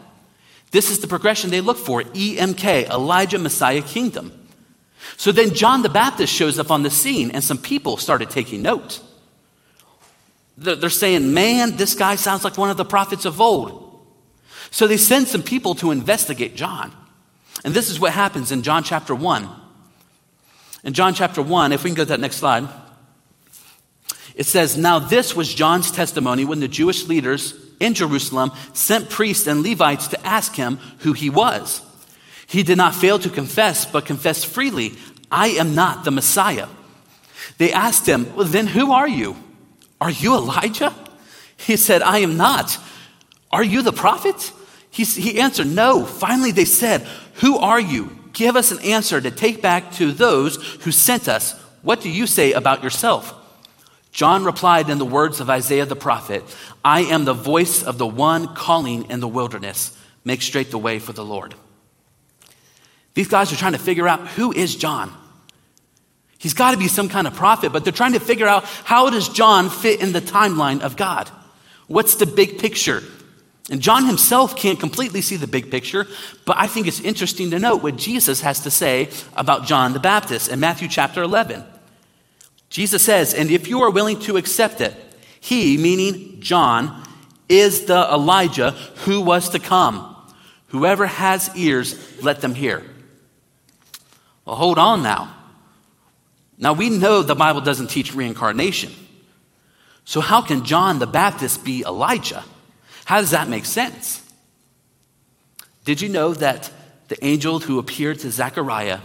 This 0.72 0.90
is 0.90 1.00
the 1.00 1.08
progression 1.08 1.50
they 1.50 1.60
look 1.60 1.78
for 1.78 2.04
EMK, 2.04 2.90
Elijah, 2.90 3.40
Messiah, 3.40 3.82
kingdom. 3.82 4.32
So 5.18 5.32
then 5.32 5.54
John 5.54 5.82
the 5.82 5.90
Baptist 5.90 6.34
shows 6.34 6.60
up 6.60 6.72
on 6.72 6.84
the 6.84 6.90
scene, 6.90 7.32
and 7.32 7.44
some 7.44 7.58
people 7.58 7.98
started 7.98 8.30
taking 8.30 8.62
note. 8.62 9.02
They're 10.58 10.90
saying, 10.90 11.34
Man, 11.34 11.78
this 11.78 11.96
guy 11.96 12.16
sounds 12.16 12.44
like 12.44 12.58
one 12.58 12.70
of 12.70 12.78
the 12.78 12.86
prophets 12.86 13.26
of 13.26 13.42
old. 13.42 13.88
So 14.70 14.88
they 14.88 14.98
send 14.98 15.28
some 15.28 15.44
people 15.44 15.76
to 15.76 15.92
investigate 15.92 16.56
John. 16.56 16.94
And 17.64 17.74
this 17.74 17.90
is 17.90 18.00
what 18.00 18.14
happens 18.14 18.52
in 18.52 18.64
John 18.64 18.84
chapter 18.84 19.14
1. 19.14 19.50
In 20.84 20.94
John 20.94 21.14
chapter 21.14 21.42
1, 21.42 21.72
if 21.74 21.84
we 21.84 21.90
can 21.90 21.96
go 21.96 22.04
to 22.04 22.10
that 22.10 22.20
next 22.20 22.38
slide, 22.38 22.68
it 24.36 24.46
says, 24.46 24.78
Now 24.78 25.00
this 25.00 25.36
was 25.36 25.54
John's 25.54 25.92
testimony 25.92 26.46
when 26.46 26.60
the 26.60 26.68
Jewish 26.68 27.08
leaders 27.08 27.54
in 27.80 27.94
Jerusalem 27.94 28.52
sent 28.74 29.10
priests 29.10 29.48
and 29.48 29.64
Levites 29.64 30.08
to 30.10 30.26
ask 30.26 30.56
him 30.56 30.78
who 31.00 31.14
he 31.14 31.30
was. 31.30 31.82
He 32.52 32.64
did 32.64 32.76
not 32.76 32.94
fail 32.94 33.18
to 33.18 33.30
confess, 33.30 33.86
but 33.86 34.06
confessed 34.06 34.46
freely, 34.46 34.98
I 35.32 35.52
am 35.52 35.74
not 35.74 36.04
the 36.04 36.12
Messiah. 36.12 36.68
They 37.58 37.72
asked 37.72 38.06
him, 38.06 38.36
Well, 38.36 38.46
then 38.46 38.68
who 38.68 38.92
are 38.92 39.08
you? 39.08 39.38
Are 40.02 40.12
you 40.12 40.36
Elijah? 40.36 40.94
He 41.56 41.78
said, 41.78 42.02
I 42.02 42.18
am 42.18 42.36
not. 42.36 42.78
Are 43.54 43.64
you 43.64 43.82
the 43.82 43.94
prophet? 43.94 44.52
He, 44.90 45.06
he 45.06 45.40
answered, 45.40 45.68
No. 45.68 46.06
Finally, 46.06 46.52
they 46.52 46.66
said, 46.66 47.04
Who 47.36 47.58
are 47.58 47.80
you? 47.80 48.20
Give 48.34 48.58
us 48.58 48.74
an 48.74 48.80
answer 48.80 49.22
to 49.22 49.32
take 49.32 49.62
back 49.62 49.94
to 49.94 50.12
those 50.12 50.58
who 50.82 50.92
sent 50.92 51.30
us. 51.30 51.58
What 51.84 52.02
do 52.02 52.10
you 52.10 52.28
say 52.28 52.52
about 52.52 52.84
yourself? 52.84 53.34
John 54.12 54.44
replied 54.44 54.90
in 54.90 54.98
the 54.98 55.06
words 55.06 55.40
of 55.40 55.50
Isaiah 55.50 55.86
the 55.86 55.96
prophet 55.96 56.44
I 56.84 57.04
am 57.04 57.24
the 57.24 57.34
voice 57.34 57.82
of 57.82 57.98
the 57.98 58.06
one 58.06 58.54
calling 58.56 59.10
in 59.10 59.22
the 59.22 59.28
wilderness. 59.30 59.98
Make 60.26 60.42
straight 60.42 60.70
the 60.70 60.78
way 60.78 61.00
for 61.00 61.14
the 61.14 61.24
Lord. 61.24 61.56
These 63.14 63.28
guys 63.28 63.52
are 63.52 63.58
trying 63.58 63.74
to 63.74 63.80
figure 63.80 64.08
out 64.08 64.28
who 64.30 64.52
is 64.52 64.76
John. 64.76 65.14
He's 66.38 66.54
got 66.54 66.72
to 66.72 66.78
be 66.78 66.88
some 66.88 67.08
kind 67.08 67.28
of 67.28 67.36
prophet, 67.36 67.72
but 67.72 67.84
they're 67.84 67.94
trying 67.94 68.14
to 68.14 68.20
figure 68.20 68.48
out 68.48 68.64
how 68.64 69.10
does 69.10 69.30
John 69.30 69.70
fit 69.70 70.02
in 70.02 70.12
the 70.12 70.22
timeline 70.22 70.82
of 70.82 70.98
God? 70.98 71.30
What's 71.88 72.16
the 72.16 72.26
big 72.26 72.58
picture? 72.58 73.04
And 73.70 73.80
John 73.80 74.06
himself 74.06 74.56
can't 74.56 74.80
completely 74.80 75.22
see 75.22 75.36
the 75.36 75.48
big 75.48 75.70
picture, 75.70 76.08
but 76.46 76.58
I 76.58 76.68
think 76.68 76.88
it's 76.88 77.00
interesting 77.00 77.52
to 77.52 77.60
note 77.60 77.84
what 77.84 77.96
Jesus 77.96 78.42
has 78.42 78.62
to 78.62 78.72
say 78.72 79.10
about 79.36 79.66
John 79.66 79.94
the 79.94 80.00
Baptist 80.00 80.50
in 80.50 80.60
Matthew 80.60 80.88
chapter 80.88 81.22
11. 81.22 81.64
Jesus 82.70 83.04
says, 83.04 83.34
And 83.34 83.52
if 83.52 83.68
you 83.68 83.82
are 83.84 83.92
willing 83.92 84.20
to 84.22 84.38
accept 84.38 84.82
it, 84.82 84.96
he, 85.40 85.78
meaning 85.78 86.42
John, 86.42 87.04
is 87.48 87.86
the 87.86 88.08
Elijah 88.12 88.72
who 89.06 89.22
was 89.22 89.50
to 89.50 89.60
come. 89.60 90.16
Whoever 90.68 91.06
has 91.06 91.56
ears, 91.56 92.22
let 92.24 92.42
them 92.42 92.56
hear. 92.56 92.84
Well, 94.46 94.56
hold 94.56 94.78
on 94.78 95.04
now. 95.04 95.36
Now, 96.58 96.74
we 96.74 96.90
know 96.90 97.24
the 97.24 97.36
Bible 97.36 97.62
doesn't 97.62 97.88
teach 97.88 98.14
reincarnation. 98.14 98.92
So, 100.06 100.22
how 100.22 100.42
can 100.42 100.64
John 100.64 101.00
the 101.00 101.08
Baptist 101.08 101.64
be 101.64 101.84
Elijah? 101.86 102.44
How 103.06 103.20
does 103.20 103.32
that 103.32 103.50
make 103.50 103.66
sense? 103.66 104.22
Did 105.86 106.02
you 106.02 106.10
know 106.10 106.34
that 106.36 106.72
the 107.08 107.24
angel 107.26 107.60
who 107.60 107.80
appeared 107.80 108.20
to 108.20 108.32
Zechariah, 108.32 109.00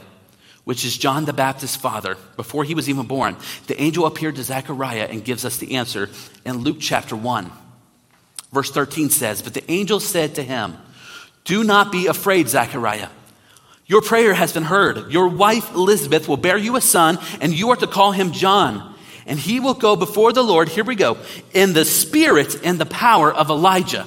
which 0.65 0.85
is 0.85 0.97
John 0.97 1.25
the 1.25 1.33
Baptist's 1.33 1.77
father, 1.77 2.17
before 2.37 2.65
he 2.65 2.75
was 2.75 2.89
even 2.89 3.07
born, 3.07 3.37
the 3.67 3.81
angel 3.81 4.07
appeared 4.07 4.37
to 4.37 4.43
Zechariah 4.43 5.09
and 5.11 5.25
gives 5.25 5.45
us 5.45 5.57
the 5.57 5.77
answer 5.77 6.11
in 6.45 6.59
Luke 6.59 6.79
chapter 6.81 7.17
1. 7.17 7.51
Verse 8.53 8.71
13 8.71 9.11
says, 9.11 9.43
But 9.43 9.55
the 9.55 9.71
angel 9.71 10.01
said 10.01 10.35
to 10.37 10.43
him, 10.43 10.77
Do 11.45 11.65
not 11.65 11.91
be 11.91 12.07
afraid, 12.07 12.49
Zechariah. 12.49 13.09
Your 13.87 14.03
prayer 14.03 14.35
has 14.35 14.53
been 14.53 14.65
heard. 14.65 15.13
Your 15.13 15.29
wife 15.29 15.73
Elizabeth 15.75 16.29
will 16.29 16.37
bear 16.37 16.57
you 16.59 16.77
a 16.77 16.81
son, 16.81 17.19
and 17.41 17.53
you 17.53 17.71
are 17.71 17.77
to 17.77 17.87
call 17.87 18.13
him 18.13 18.33
John. 18.33 18.95
And 19.27 19.39
he 19.39 19.61
will 19.61 19.75
go 19.75 19.97
before 19.97 20.33
the 20.33 20.43
Lord, 20.43 20.69
here 20.69 20.85
we 20.85 20.97
go, 20.97 21.19
in 21.53 21.73
the 21.73 21.85
spirit 21.85 22.65
and 22.65 22.81
the 22.81 22.87
power 22.87 23.33
of 23.33 23.49
Elijah. 23.49 24.07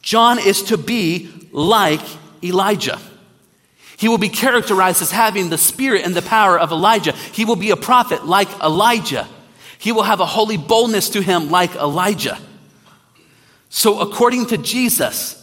John 0.00 0.38
is 0.38 0.62
to 0.64 0.76
be 0.76 1.30
like 1.52 2.00
Elijah. 2.42 2.98
He 3.98 4.08
will 4.08 4.18
be 4.18 4.28
characterized 4.28 5.00
as 5.00 5.12
having 5.12 5.48
the 5.48 5.58
spirit 5.58 6.04
and 6.04 6.14
the 6.14 6.22
power 6.22 6.58
of 6.58 6.72
Elijah. 6.72 7.12
He 7.12 7.44
will 7.44 7.56
be 7.56 7.70
a 7.70 7.76
prophet 7.76 8.26
like 8.26 8.48
Elijah. 8.60 9.28
He 9.78 9.92
will 9.92 10.02
have 10.02 10.20
a 10.20 10.26
holy 10.26 10.56
boldness 10.56 11.10
to 11.10 11.22
him 11.22 11.50
like 11.50 11.74
Elijah. 11.76 12.38
So, 13.68 14.00
according 14.00 14.46
to 14.46 14.58
Jesus, 14.58 15.41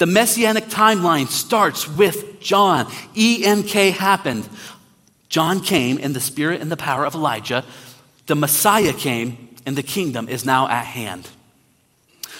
the 0.00 0.06
messianic 0.06 0.64
timeline 0.64 1.28
starts 1.28 1.86
with 1.86 2.40
John. 2.40 2.86
EMK 3.14 3.92
happened. 3.92 4.48
John 5.28 5.60
came 5.60 5.98
in 5.98 6.14
the 6.14 6.20
spirit 6.20 6.62
and 6.62 6.72
the 6.72 6.76
power 6.76 7.04
of 7.04 7.14
Elijah. 7.14 7.66
The 8.24 8.34
Messiah 8.34 8.94
came, 8.94 9.54
and 9.66 9.76
the 9.76 9.82
kingdom 9.82 10.26
is 10.26 10.46
now 10.46 10.68
at 10.68 10.86
hand. 10.86 11.28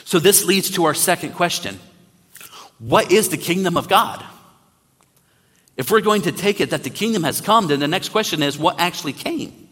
So, 0.07 0.19
this 0.19 0.47
leads 0.47 0.71
to 0.71 0.87
our 0.87 0.95
second 0.95 1.35
question 1.35 1.79
what 2.79 3.13
is 3.13 3.29
the 3.29 3.37
kingdom 3.37 3.77
of 3.77 3.91
God? 3.91 4.25
If 5.77 5.91
we're 5.91 6.01
going 6.01 6.23
to 6.23 6.33
take 6.33 6.63
it 6.63 6.71
that 6.71 6.83
the 6.83 6.89
kingdom 6.89 7.25
has 7.25 7.43
come, 7.43 7.67
then 7.67 7.79
the 7.79 7.89
next 7.89 8.09
question 8.09 8.43
is 8.43 8.59
what 8.59 8.81
actually 8.81 9.13
came? 9.13 9.69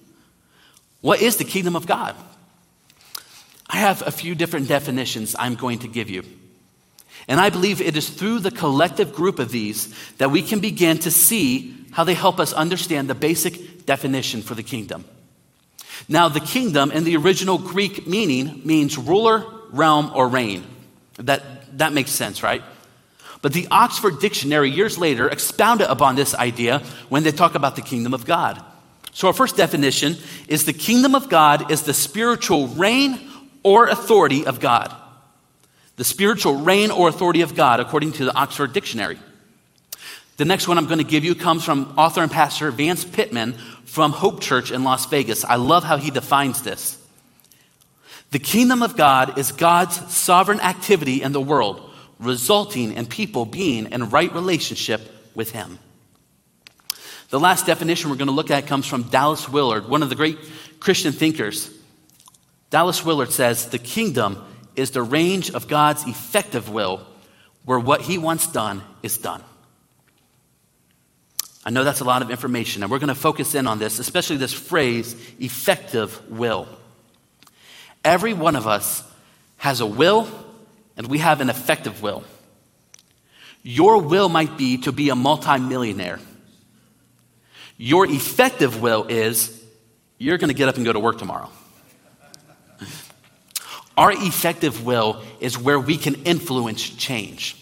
What 1.00 1.22
is 1.22 1.38
the 1.38 1.44
kingdom 1.44 1.74
of 1.74 1.86
God? 1.86 2.14
I 3.66 3.78
have 3.78 4.06
a 4.06 4.10
few 4.10 4.34
different 4.34 4.68
definitions 4.68 5.34
I'm 5.38 5.54
going 5.54 5.78
to 5.78 5.88
give 5.88 6.10
you. 6.10 6.22
And 7.28 7.38
I 7.38 7.50
believe 7.50 7.80
it 7.80 7.96
is 7.96 8.08
through 8.08 8.40
the 8.40 8.50
collective 8.50 9.12
group 9.12 9.38
of 9.38 9.50
these 9.50 9.94
that 10.16 10.30
we 10.30 10.42
can 10.42 10.60
begin 10.60 10.98
to 11.00 11.10
see 11.10 11.74
how 11.92 12.04
they 12.04 12.14
help 12.14 12.40
us 12.40 12.52
understand 12.52 13.08
the 13.08 13.14
basic 13.14 13.84
definition 13.84 14.40
for 14.40 14.54
the 14.54 14.62
kingdom. 14.62 15.04
Now, 16.08 16.28
the 16.28 16.40
kingdom 16.40 16.90
in 16.90 17.04
the 17.04 17.16
original 17.16 17.58
Greek 17.58 18.06
meaning 18.06 18.62
means 18.64 18.96
ruler, 18.96 19.44
realm, 19.70 20.10
or 20.14 20.28
reign. 20.28 20.64
That, 21.16 21.78
that 21.78 21.92
makes 21.92 22.12
sense, 22.12 22.42
right? 22.42 22.62
But 23.42 23.52
the 23.52 23.68
Oxford 23.70 24.20
Dictionary, 24.20 24.70
years 24.70 24.98
later, 24.98 25.28
expounded 25.28 25.88
upon 25.90 26.16
this 26.16 26.34
idea 26.34 26.80
when 27.08 27.24
they 27.24 27.30
talk 27.30 27.54
about 27.54 27.76
the 27.76 27.82
kingdom 27.82 28.14
of 28.14 28.24
God. 28.24 28.62
So, 29.12 29.26
our 29.26 29.34
first 29.34 29.56
definition 29.56 30.16
is 30.48 30.64
the 30.64 30.72
kingdom 30.72 31.14
of 31.14 31.28
God 31.28 31.70
is 31.70 31.82
the 31.82 31.94
spiritual 31.94 32.68
reign 32.68 33.18
or 33.62 33.88
authority 33.88 34.46
of 34.46 34.60
God. 34.60 34.94
The 35.98 36.04
spiritual 36.04 36.60
reign 36.60 36.90
or 36.90 37.08
authority 37.08 37.42
of 37.42 37.54
God, 37.54 37.80
according 37.80 38.12
to 38.12 38.24
the 38.24 38.34
Oxford 38.34 38.72
Dictionary. 38.72 39.18
The 40.36 40.44
next 40.44 40.68
one 40.68 40.78
I'm 40.78 40.86
going 40.86 40.98
to 40.98 41.04
give 41.04 41.24
you 41.24 41.34
comes 41.34 41.64
from 41.64 41.92
author 41.98 42.22
and 42.22 42.30
pastor 42.30 42.70
Vance 42.70 43.04
Pitman 43.04 43.54
from 43.84 44.12
Hope 44.12 44.40
Church 44.40 44.70
in 44.70 44.84
Las 44.84 45.06
Vegas. 45.06 45.44
I 45.44 45.56
love 45.56 45.82
how 45.82 45.96
he 45.96 46.12
defines 46.12 46.62
this. 46.62 46.96
The 48.30 48.38
kingdom 48.38 48.82
of 48.82 48.96
God 48.96 49.38
is 49.38 49.50
God's 49.50 50.14
sovereign 50.14 50.60
activity 50.60 51.22
in 51.22 51.32
the 51.32 51.40
world, 51.40 51.80
resulting 52.20 52.92
in 52.92 53.06
people 53.06 53.44
being 53.44 53.86
in 53.90 54.10
right 54.10 54.32
relationship 54.32 55.00
with 55.34 55.50
Him. 55.50 55.78
The 57.30 57.40
last 57.40 57.66
definition 57.66 58.10
we're 58.10 58.16
going 58.16 58.28
to 58.28 58.34
look 58.34 58.50
at 58.50 58.66
comes 58.66 58.86
from 58.86 59.04
Dallas 59.04 59.48
Willard, 59.48 59.88
one 59.88 60.02
of 60.02 60.10
the 60.10 60.14
great 60.14 60.38
Christian 60.78 61.12
thinkers. 61.12 61.70
Dallas 62.70 63.04
Willard 63.04 63.32
says, 63.32 63.66
The 63.66 63.78
kingdom 63.78 64.44
is 64.76 64.90
the 64.90 65.02
range 65.02 65.50
of 65.50 65.68
God's 65.68 66.06
effective 66.06 66.68
will, 66.68 67.06
where 67.64 67.78
what 67.78 68.02
He 68.02 68.18
wants 68.18 68.46
done 68.46 68.82
is 69.02 69.18
done. 69.18 69.42
I 71.64 71.70
know 71.70 71.84
that's 71.84 72.00
a 72.00 72.04
lot 72.04 72.22
of 72.22 72.30
information, 72.30 72.82
and 72.82 72.90
we're 72.90 72.98
going 72.98 73.08
to 73.08 73.14
focus 73.14 73.54
in 73.54 73.66
on 73.66 73.78
this, 73.78 73.98
especially 73.98 74.36
this 74.36 74.52
phrase, 74.52 75.14
effective 75.38 76.30
will. 76.30 76.66
Every 78.04 78.32
one 78.32 78.56
of 78.56 78.66
us 78.66 79.02
has 79.58 79.80
a 79.80 79.86
will, 79.86 80.28
and 80.96 81.08
we 81.08 81.18
have 81.18 81.40
an 81.40 81.50
effective 81.50 82.00
will. 82.02 82.24
Your 83.62 84.00
will 84.00 84.28
might 84.28 84.56
be 84.56 84.78
to 84.78 84.92
be 84.92 85.10
a 85.10 85.14
multimillionaire. 85.14 86.20
Your 87.76 88.06
effective 88.06 88.80
will 88.80 89.04
is 89.04 89.62
you're 90.16 90.38
going 90.38 90.48
to 90.48 90.54
get 90.54 90.68
up 90.68 90.76
and 90.76 90.84
go 90.84 90.92
to 90.92 91.00
work 91.00 91.18
tomorrow. 91.18 91.50
Our 93.98 94.12
effective 94.12 94.86
will 94.86 95.20
is 95.40 95.58
where 95.58 95.80
we 95.80 95.96
can 95.96 96.14
influence 96.24 96.88
change. 96.88 97.56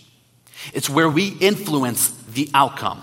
It's 0.74 0.90
where 0.90 1.08
we 1.08 1.28
influence 1.28 2.10
the 2.10 2.50
outcome. 2.52 3.02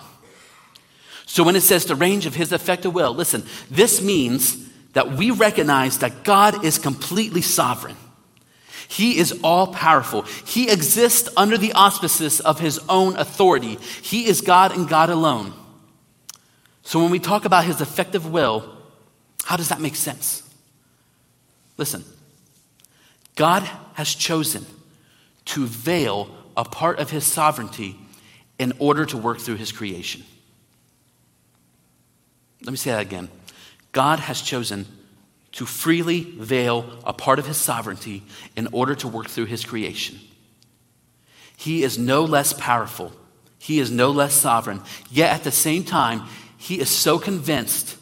So 1.26 1.44
when 1.44 1.56
it 1.56 1.62
says 1.62 1.86
the 1.86 1.96
range 1.96 2.28
of 2.28 2.36
his 2.36 2.54
effective 2.54 2.94
will, 2.94 3.12
listen, 3.12 3.44
this 3.72 4.04
means 4.04 4.70
that 4.92 5.14
we 5.14 5.32
recognize 5.32 5.98
that 6.00 6.24
God 6.24 6.64
is 6.64 6.78
completely 6.78 7.42
sovereign. 7.42 7.98
He 8.88 9.18
is 9.18 9.40
all 9.44 9.74
powerful. 9.74 10.22
He 10.46 10.70
exists 10.70 11.28
under 11.36 11.58
the 11.58 11.74
auspices 11.74 12.40
of 12.40 12.60
his 12.60 12.80
own 12.88 13.16
authority. 13.18 13.80
He 14.04 14.28
is 14.28 14.42
God 14.42 14.78
and 14.78 14.88
God 14.88 15.10
alone. 15.10 15.54
So 16.84 17.02
when 17.02 17.10
we 17.10 17.18
talk 17.18 17.46
about 17.46 17.66
his 17.66 17.82
effective 17.82 18.30
will, 18.30 18.78
how 19.44 19.58
does 19.58 19.70
that 19.70 19.82
make 19.82 19.96
sense? 19.96 20.48
Listen, 21.78 22.04
God 23.36 23.64
has 23.94 24.14
chosen 24.14 24.66
to 25.46 25.66
veil 25.66 26.30
a 26.56 26.64
part 26.64 27.00
of 27.00 27.10
his 27.10 27.26
sovereignty 27.26 27.96
in 28.60 28.74
order 28.80 29.06
to 29.06 29.18
work 29.18 29.40
through 29.40 29.56
his 29.56 29.72
creation. 29.72 30.24
Let 32.64 32.72
me 32.72 32.78
say 32.78 32.92
that 32.92 33.02
again. 33.02 33.30
God 33.92 34.20
has 34.20 34.42
chosen 34.42 34.86
to 35.54 35.66
freely 35.66 36.22
veil 36.22 36.86
a 37.04 37.14
part 37.14 37.40
of 37.40 37.46
his 37.46 37.58
sovereignty 37.58 38.24
in 38.56 38.68
order 38.72 38.96
to 38.96 39.08
work 39.08 39.28
through 39.28 39.46
his 39.46 39.64
creation. 39.64 40.20
He 41.58 41.84
is 41.84 41.98
no 41.98 42.24
less 42.24 42.54
powerful, 42.54 43.14
he 43.60 43.80
is 43.80 43.92
no 43.92 44.12
less 44.12 44.34
sovereign, 44.34 44.82
yet 45.10 45.34
at 45.34 45.44
the 45.44 45.52
same 45.52 45.84
time, 45.84 46.24
he 46.58 46.80
is 46.80 46.90
so 46.90 47.20
convinced 47.20 47.98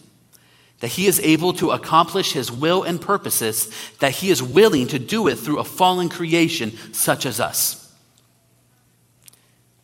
that 0.81 0.89
he 0.89 1.07
is 1.07 1.19
able 1.21 1.53
to 1.53 1.71
accomplish 1.71 2.33
his 2.33 2.51
will 2.51 2.83
and 2.83 2.99
purposes 2.99 3.71
that 3.99 4.11
he 4.11 4.29
is 4.29 4.43
willing 4.43 4.87
to 4.87 4.99
do 4.99 5.27
it 5.27 5.35
through 5.35 5.59
a 5.59 5.63
fallen 5.63 6.09
creation 6.09 6.71
such 6.91 7.25
as 7.25 7.39
us. 7.39 7.77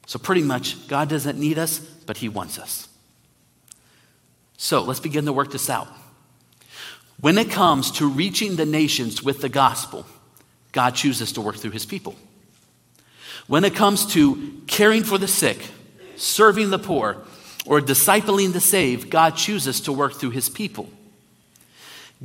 So, 0.06 0.20
pretty 0.20 0.42
much, 0.42 0.88
God 0.88 1.10
doesn't 1.10 1.40
need 1.40 1.58
us, 1.58 1.80
but 1.80 2.18
he 2.18 2.30
wants 2.30 2.60
us. 2.60 2.88
So 4.58 4.82
let's 4.82 5.00
begin 5.00 5.26
to 5.26 5.34
work 5.34 5.52
this 5.52 5.70
out. 5.70 5.88
When 7.20 7.38
it 7.38 7.50
comes 7.50 7.92
to 7.94 8.10
reaching 8.10 8.56
the 8.56 8.66
nations 8.66 9.24
with 9.24 9.42
the 9.42 9.50
gospel, 9.50 10.06
God 10.72 10.96
chooses 10.96 11.32
to 11.34 11.42
work 11.42 11.56
through 11.56 11.72
his 11.72 11.86
people. 11.86 12.16
When 13.48 13.64
it 13.64 13.76
comes 13.76 14.06
to 14.14 14.62
caring 14.68 15.04
for 15.04 15.18
the 15.18 15.28
sick, 15.28 15.60
serving 16.16 16.70
the 16.70 16.80
poor, 16.80 17.18
or 17.68 17.82
discipling 17.82 18.54
the 18.54 18.62
saved, 18.62 19.10
God 19.10 19.36
chooses 19.36 19.82
to 19.82 19.92
work 19.92 20.14
through 20.14 20.32
his 20.32 20.50
people. 20.50 20.90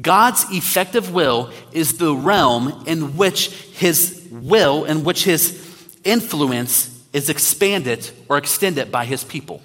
God's 0.00 0.46
effective 0.50 1.12
will 1.12 1.52
is 1.72 1.98
the 1.98 2.14
realm 2.14 2.84
in 2.86 3.16
which 3.16 3.48
his 3.48 4.26
will, 4.30 4.84
in 4.84 5.04
which 5.04 5.24
his 5.24 5.60
influence 6.04 6.88
is 7.12 7.28
expanded 7.28 8.10
or 8.28 8.38
extended 8.38 8.90
by 8.90 9.04
his 9.04 9.22
people. 9.22 9.60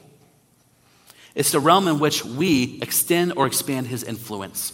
It's 1.34 1.52
the 1.52 1.60
realm 1.60 1.88
in 1.88 2.00
which 2.00 2.26
we 2.26 2.80
extend 2.82 3.34
or 3.38 3.46
expand 3.46 3.88
his 3.88 4.04
influence. 4.04 4.74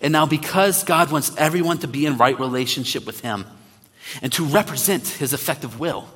And 0.00 0.12
now, 0.12 0.26
because 0.26 0.84
God 0.84 1.10
wants 1.10 1.32
everyone 1.36 1.78
to 1.78 1.88
be 1.88 2.06
in 2.06 2.18
right 2.18 2.38
relationship 2.38 3.04
with 3.04 3.20
him 3.20 3.46
and 4.22 4.32
to 4.34 4.44
represent 4.44 5.08
his 5.08 5.32
effective 5.32 5.80
will, 5.80 6.06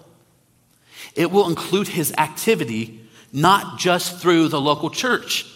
it 1.16 1.30
will 1.32 1.48
include 1.48 1.88
his 1.88 2.12
activity 2.16 3.00
not 3.32 3.78
just 3.78 4.18
through 4.18 4.48
the 4.48 4.60
local 4.60 4.90
church, 4.90 5.46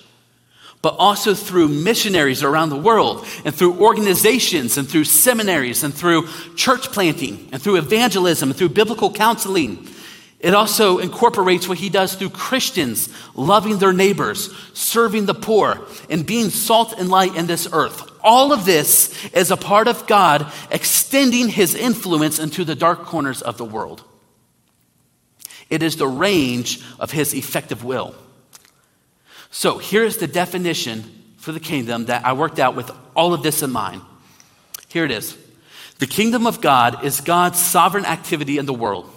but 0.83 0.97
also 0.99 1.35
through 1.35 1.69
missionaries 1.69 2.43
around 2.43 2.71
the 2.71 2.77
world 2.77 3.27
and 3.45 3.55
through 3.55 3.81
organizations 3.81 4.79
and 4.79 4.89
through 4.89 5.05
seminaries 5.05 5.83
and 5.83 5.93
through 5.93 6.29
church 6.55 6.93
planting 6.93 7.49
and 7.53 7.61
through 7.61 7.77
evangelism 7.77 8.51
and 8.51 8.59
through 8.59 8.69
biblical 8.69 9.13
counseling 9.13 9.87
it 10.39 10.55
also 10.55 10.99
incorporates 10.99 11.67
what 11.67 11.79
he 11.79 11.89
does 11.89 12.15
through 12.15 12.31
Christians 12.31 13.09
loving 13.35 13.79
their 13.79 13.93
neighbors, 13.93 14.55
serving 14.75 15.27
the 15.27 15.35
poor, 15.35 15.81
and 16.11 16.27
being 16.27 16.51
salt 16.51 16.93
and 16.99 17.09
light 17.09 17.35
in 17.37 17.47
this 17.47 17.67
earth. 17.73 18.11
All 18.23 18.53
of 18.53 18.65
this 18.67 19.25
is 19.33 19.51
a 19.51 19.57
part 19.57 19.89
of 19.89 20.07
God 20.07 20.47
extending 20.71 21.49
his 21.49 21.75
influence 21.75 22.39
into 22.39 22.65
the 22.65 22.75
dark 22.75 23.05
corners 23.05 23.41
of 23.41 23.57
the 23.57 23.65
world. 23.65 24.05
It 25.69 25.83
is 25.83 25.97
the 25.97 26.07
range 26.07 26.85
of 26.99 27.11
his 27.11 27.35
effective 27.35 27.85
will. 27.85 28.15
So 29.51 29.79
here's 29.79 30.19
the 30.19 30.27
definition 30.27 31.05
for 31.39 31.53
the 31.53 31.61
kingdom 31.61 32.07
that 32.07 32.25
I 32.25 32.33
worked 32.35 32.59
out 32.59 32.77
with 32.77 32.91
all 33.15 33.35
of 33.35 33.43
this 33.43 33.63
in 33.63 33.71
mind. 33.71 34.03
Here 34.89 35.05
it 35.05 35.11
is 35.11 35.37
The 35.99 36.07
kingdom 36.07 36.47
of 36.47 36.61
God 36.61 37.05
is 37.05 37.21
God's 37.21 37.59
sovereign 37.59 38.05
activity 38.05 38.59
in 38.59 38.67
the 38.67 38.75
world. 38.75 39.11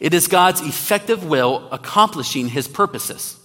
It 0.00 0.12
is 0.12 0.26
God's 0.26 0.60
effective 0.60 1.24
will 1.24 1.68
accomplishing 1.70 2.48
his 2.48 2.66
purposes. 2.66 3.38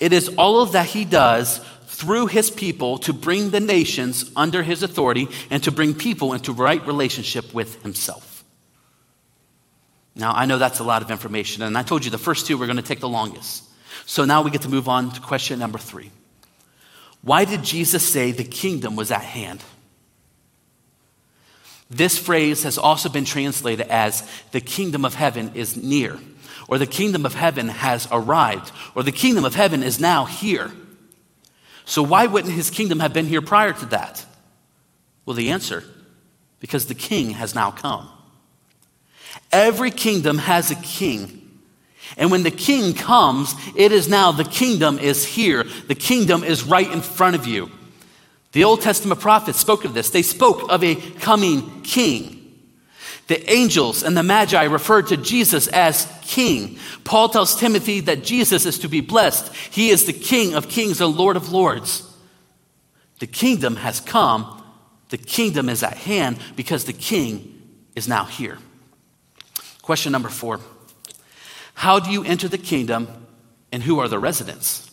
It 0.00 0.12
is 0.12 0.28
all 0.36 0.62
of 0.62 0.72
that 0.72 0.86
he 0.86 1.04
does 1.04 1.60
through 1.86 2.26
his 2.26 2.50
people 2.50 2.98
to 2.98 3.12
bring 3.12 3.50
the 3.50 3.60
nations 3.60 4.30
under 4.36 4.62
his 4.62 4.82
authority 4.82 5.28
and 5.50 5.62
to 5.64 5.70
bring 5.70 5.94
people 5.94 6.32
into 6.34 6.52
right 6.52 6.84
relationship 6.86 7.54
with 7.54 7.82
himself. 7.82 8.25
Now, 10.16 10.32
I 10.32 10.46
know 10.46 10.56
that's 10.56 10.78
a 10.78 10.84
lot 10.84 11.02
of 11.02 11.10
information, 11.10 11.62
and 11.62 11.76
I 11.76 11.82
told 11.82 12.04
you 12.04 12.10
the 12.10 12.18
first 12.18 12.46
two 12.46 12.56
were 12.56 12.66
going 12.66 12.78
to 12.78 12.82
take 12.82 13.00
the 13.00 13.08
longest. 13.08 13.62
So 14.06 14.24
now 14.24 14.42
we 14.42 14.50
get 14.50 14.62
to 14.62 14.68
move 14.68 14.88
on 14.88 15.10
to 15.12 15.20
question 15.20 15.58
number 15.58 15.78
three. 15.78 16.10
Why 17.20 17.44
did 17.44 17.62
Jesus 17.62 18.02
say 18.02 18.32
the 18.32 18.44
kingdom 18.44 18.96
was 18.96 19.10
at 19.10 19.22
hand? 19.22 19.62
This 21.90 22.18
phrase 22.18 22.62
has 22.62 22.78
also 22.78 23.08
been 23.08 23.26
translated 23.26 23.88
as 23.88 24.28
the 24.52 24.60
kingdom 24.60 25.04
of 25.04 25.14
heaven 25.14 25.52
is 25.54 25.76
near, 25.76 26.18
or 26.66 26.78
the 26.78 26.86
kingdom 26.86 27.26
of 27.26 27.34
heaven 27.34 27.68
has 27.68 28.08
arrived, 28.10 28.72
or 28.94 29.02
the 29.02 29.12
kingdom 29.12 29.44
of 29.44 29.54
heaven 29.54 29.82
is 29.82 30.00
now 30.00 30.24
here. 30.24 30.72
So, 31.84 32.02
why 32.02 32.26
wouldn't 32.26 32.54
his 32.54 32.70
kingdom 32.70 33.00
have 33.00 33.12
been 33.12 33.26
here 33.26 33.42
prior 33.42 33.72
to 33.72 33.86
that? 33.86 34.24
Well, 35.24 35.36
the 35.36 35.50
answer 35.50 35.84
because 36.58 36.86
the 36.86 36.94
king 36.94 37.30
has 37.30 37.54
now 37.54 37.70
come. 37.70 38.08
Every 39.52 39.90
kingdom 39.90 40.38
has 40.38 40.70
a 40.70 40.76
king. 40.76 41.42
And 42.16 42.30
when 42.30 42.42
the 42.42 42.50
king 42.50 42.94
comes, 42.94 43.54
it 43.74 43.92
is 43.92 44.08
now 44.08 44.32
the 44.32 44.44
kingdom 44.44 44.98
is 44.98 45.24
here. 45.24 45.64
The 45.64 45.94
kingdom 45.94 46.44
is 46.44 46.64
right 46.64 46.90
in 46.90 47.00
front 47.00 47.36
of 47.36 47.46
you. 47.46 47.70
The 48.52 48.64
Old 48.64 48.80
Testament 48.80 49.20
prophets 49.20 49.58
spoke 49.58 49.84
of 49.84 49.92
this. 49.92 50.10
They 50.10 50.22
spoke 50.22 50.70
of 50.70 50.82
a 50.82 50.94
coming 50.94 51.82
king. 51.82 52.32
The 53.26 53.50
angels 53.50 54.02
and 54.02 54.16
the 54.16 54.22
magi 54.22 54.64
referred 54.64 55.08
to 55.08 55.16
Jesus 55.16 55.66
as 55.68 56.10
king. 56.22 56.78
Paul 57.04 57.28
tells 57.28 57.58
Timothy 57.58 58.00
that 58.00 58.22
Jesus 58.22 58.64
is 58.66 58.78
to 58.78 58.88
be 58.88 59.00
blessed. 59.00 59.54
He 59.72 59.90
is 59.90 60.04
the 60.04 60.12
king 60.12 60.54
of 60.54 60.68
kings 60.68 61.00
and 61.00 61.16
lord 61.16 61.36
of 61.36 61.50
lords. 61.50 62.08
The 63.18 63.26
kingdom 63.26 63.76
has 63.76 64.00
come. 64.00 64.62
The 65.08 65.18
kingdom 65.18 65.68
is 65.68 65.82
at 65.82 65.96
hand 65.96 66.38
because 66.54 66.84
the 66.84 66.92
king 66.92 67.60
is 67.94 68.06
now 68.06 68.24
here. 68.24 68.58
Question 69.86 70.10
number 70.10 70.28
four 70.28 70.58
How 71.74 72.00
do 72.00 72.10
you 72.10 72.24
enter 72.24 72.48
the 72.48 72.58
kingdom 72.58 73.06
and 73.70 73.84
who 73.84 74.00
are 74.00 74.08
the 74.08 74.18
residents? 74.18 74.90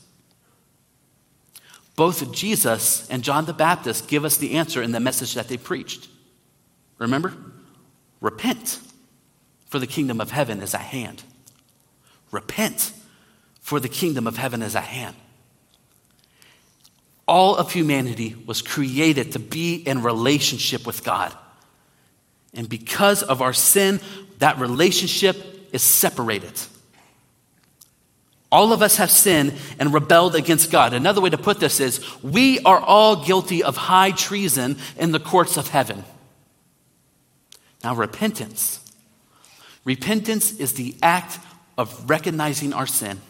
Both 1.95 2.31
Jesus 2.31 3.09
and 3.09 3.23
John 3.23 3.45
the 3.45 3.53
Baptist 3.53 4.07
give 4.07 4.23
us 4.23 4.37
the 4.37 4.53
answer 4.53 4.83
in 4.83 4.91
the 4.91 4.99
message 4.99 5.33
that 5.33 5.47
they 5.47 5.57
preached. 5.57 6.09
Remember? 6.99 7.33
Repent, 8.21 8.79
for 9.65 9.79
the 9.79 9.87
kingdom 9.87 10.21
of 10.21 10.29
heaven 10.29 10.61
is 10.61 10.75
at 10.75 10.81
hand. 10.81 11.23
Repent, 12.29 12.93
for 13.61 13.79
the 13.79 13.89
kingdom 13.89 14.27
of 14.27 14.37
heaven 14.37 14.61
is 14.61 14.75
at 14.75 14.83
hand. 14.83 15.15
All 17.27 17.55
of 17.55 17.71
humanity 17.71 18.35
was 18.45 18.61
created 18.61 19.31
to 19.31 19.39
be 19.39 19.73
in 19.73 20.03
relationship 20.03 20.85
with 20.85 21.03
God. 21.03 21.35
And 22.53 22.69
because 22.69 23.23
of 23.23 23.41
our 23.41 23.53
sin, 23.53 23.99
that 24.43 24.59
relationship 24.59 25.37
is 25.71 25.81
separated. 25.81 26.51
All 28.51 28.73
of 28.73 28.81
us 28.81 28.97
have 28.97 29.09
sinned 29.09 29.53
and 29.79 29.93
rebelled 29.93 30.35
against 30.35 30.69
God. 30.69 30.91
Another 30.93 31.21
way 31.21 31.29
to 31.29 31.37
put 31.37 31.61
this 31.61 31.79
is 31.79 32.03
we 32.21 32.59
are 32.65 32.77
all 32.77 33.23
guilty 33.23 33.63
of 33.63 33.77
high 33.77 34.11
treason 34.11 34.75
in 34.97 35.13
the 35.13 35.19
courts 35.21 35.55
of 35.55 35.69
heaven. 35.69 36.03
Now, 37.85 37.95
repentance. 37.95 38.81
Repentance 39.85 40.59
is 40.59 40.73
the 40.73 40.97
act 41.01 41.39
of 41.77 42.09
recognizing 42.09 42.73
our 42.73 42.85
sin, 42.85 43.21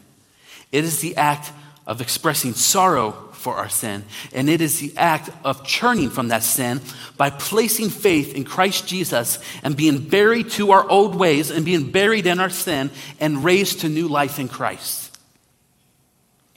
it 0.71 0.83
is 0.83 0.99
the 1.01 1.15
act 1.15 1.51
of 1.85 2.01
expressing 2.01 2.53
sorrow 2.53 3.11
for 3.33 3.55
our 3.55 3.67
sin, 3.67 4.05
and 4.33 4.49
it 4.49 4.61
is 4.61 4.79
the 4.79 4.93
act 4.97 5.29
of 5.43 5.67
turning 5.67 6.09
from 6.09 6.29
that 6.29 6.43
sin 6.43 6.79
by 7.17 7.29
placing 7.29 7.89
faith 7.89 8.33
in 8.33 8.45
Christ 8.45 8.87
Jesus 8.87 9.37
and 9.63 9.75
being 9.75 9.99
buried 10.07 10.49
to 10.51 10.71
our 10.71 10.89
old 10.89 11.15
ways 11.15 11.51
and 11.51 11.65
being 11.65 11.91
buried 11.91 12.25
in 12.25 12.39
our 12.39 12.49
sin 12.49 12.89
and 13.19 13.43
raised 13.43 13.81
to 13.81 13.89
new 13.89 14.07
life 14.07 14.39
in 14.39 14.47
Christ. 14.47 15.17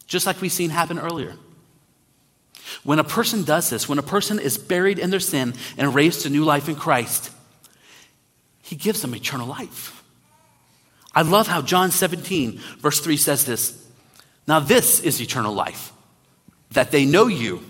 Just 0.06 0.26
like 0.26 0.40
we've 0.40 0.52
seen 0.52 0.70
happen 0.70 0.98
earlier. 0.98 1.34
When 2.84 3.00
a 3.00 3.04
person 3.04 3.42
does 3.42 3.68
this, 3.68 3.88
when 3.88 3.98
a 3.98 4.02
person 4.02 4.38
is 4.38 4.58
buried 4.58 5.00
in 5.00 5.10
their 5.10 5.20
sin 5.20 5.54
and 5.76 5.94
raised 5.94 6.22
to 6.22 6.30
new 6.30 6.44
life 6.44 6.68
in 6.68 6.76
Christ, 6.76 7.30
he 8.62 8.76
gives 8.76 9.02
them 9.02 9.14
eternal 9.14 9.48
life. 9.48 10.04
I 11.12 11.22
love 11.22 11.48
how 11.48 11.62
John 11.62 11.90
17, 11.90 12.60
verse 12.78 13.00
3 13.00 13.16
says 13.16 13.44
this. 13.44 13.85
Now, 14.46 14.60
this 14.60 15.00
is 15.00 15.20
eternal 15.20 15.52
life, 15.52 15.92
that 16.70 16.90
they 16.90 17.04
know 17.04 17.26
you, 17.26 17.62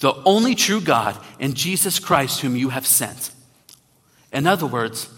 the 0.00 0.14
only 0.24 0.54
true 0.54 0.80
God, 0.80 1.16
and 1.40 1.54
Jesus 1.54 1.98
Christ, 1.98 2.40
whom 2.40 2.56
you 2.56 2.70
have 2.70 2.86
sent. 2.86 3.30
In 4.32 4.46
other 4.46 4.66
words, 4.66 5.08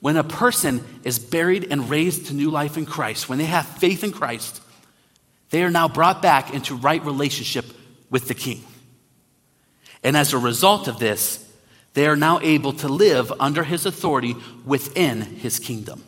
when 0.00 0.16
a 0.16 0.24
person 0.24 0.84
is 1.04 1.18
buried 1.18 1.68
and 1.70 1.90
raised 1.90 2.26
to 2.26 2.34
new 2.34 2.50
life 2.50 2.76
in 2.76 2.86
Christ, 2.86 3.28
when 3.28 3.38
they 3.38 3.44
have 3.44 3.66
faith 3.66 4.02
in 4.02 4.12
Christ, 4.12 4.62
they 5.50 5.62
are 5.62 5.70
now 5.70 5.88
brought 5.88 6.22
back 6.22 6.54
into 6.54 6.74
right 6.74 7.04
relationship 7.04 7.66
with 8.08 8.28
the 8.28 8.34
King. 8.34 8.64
And 10.02 10.16
as 10.16 10.32
a 10.32 10.38
result 10.38 10.88
of 10.88 10.98
this, 10.98 11.46
they 11.94 12.06
are 12.06 12.16
now 12.16 12.40
able 12.40 12.72
to 12.74 12.88
live 12.88 13.32
under 13.40 13.64
his 13.64 13.84
authority 13.84 14.36
within 14.64 15.20
his 15.20 15.58
kingdom. 15.58 16.02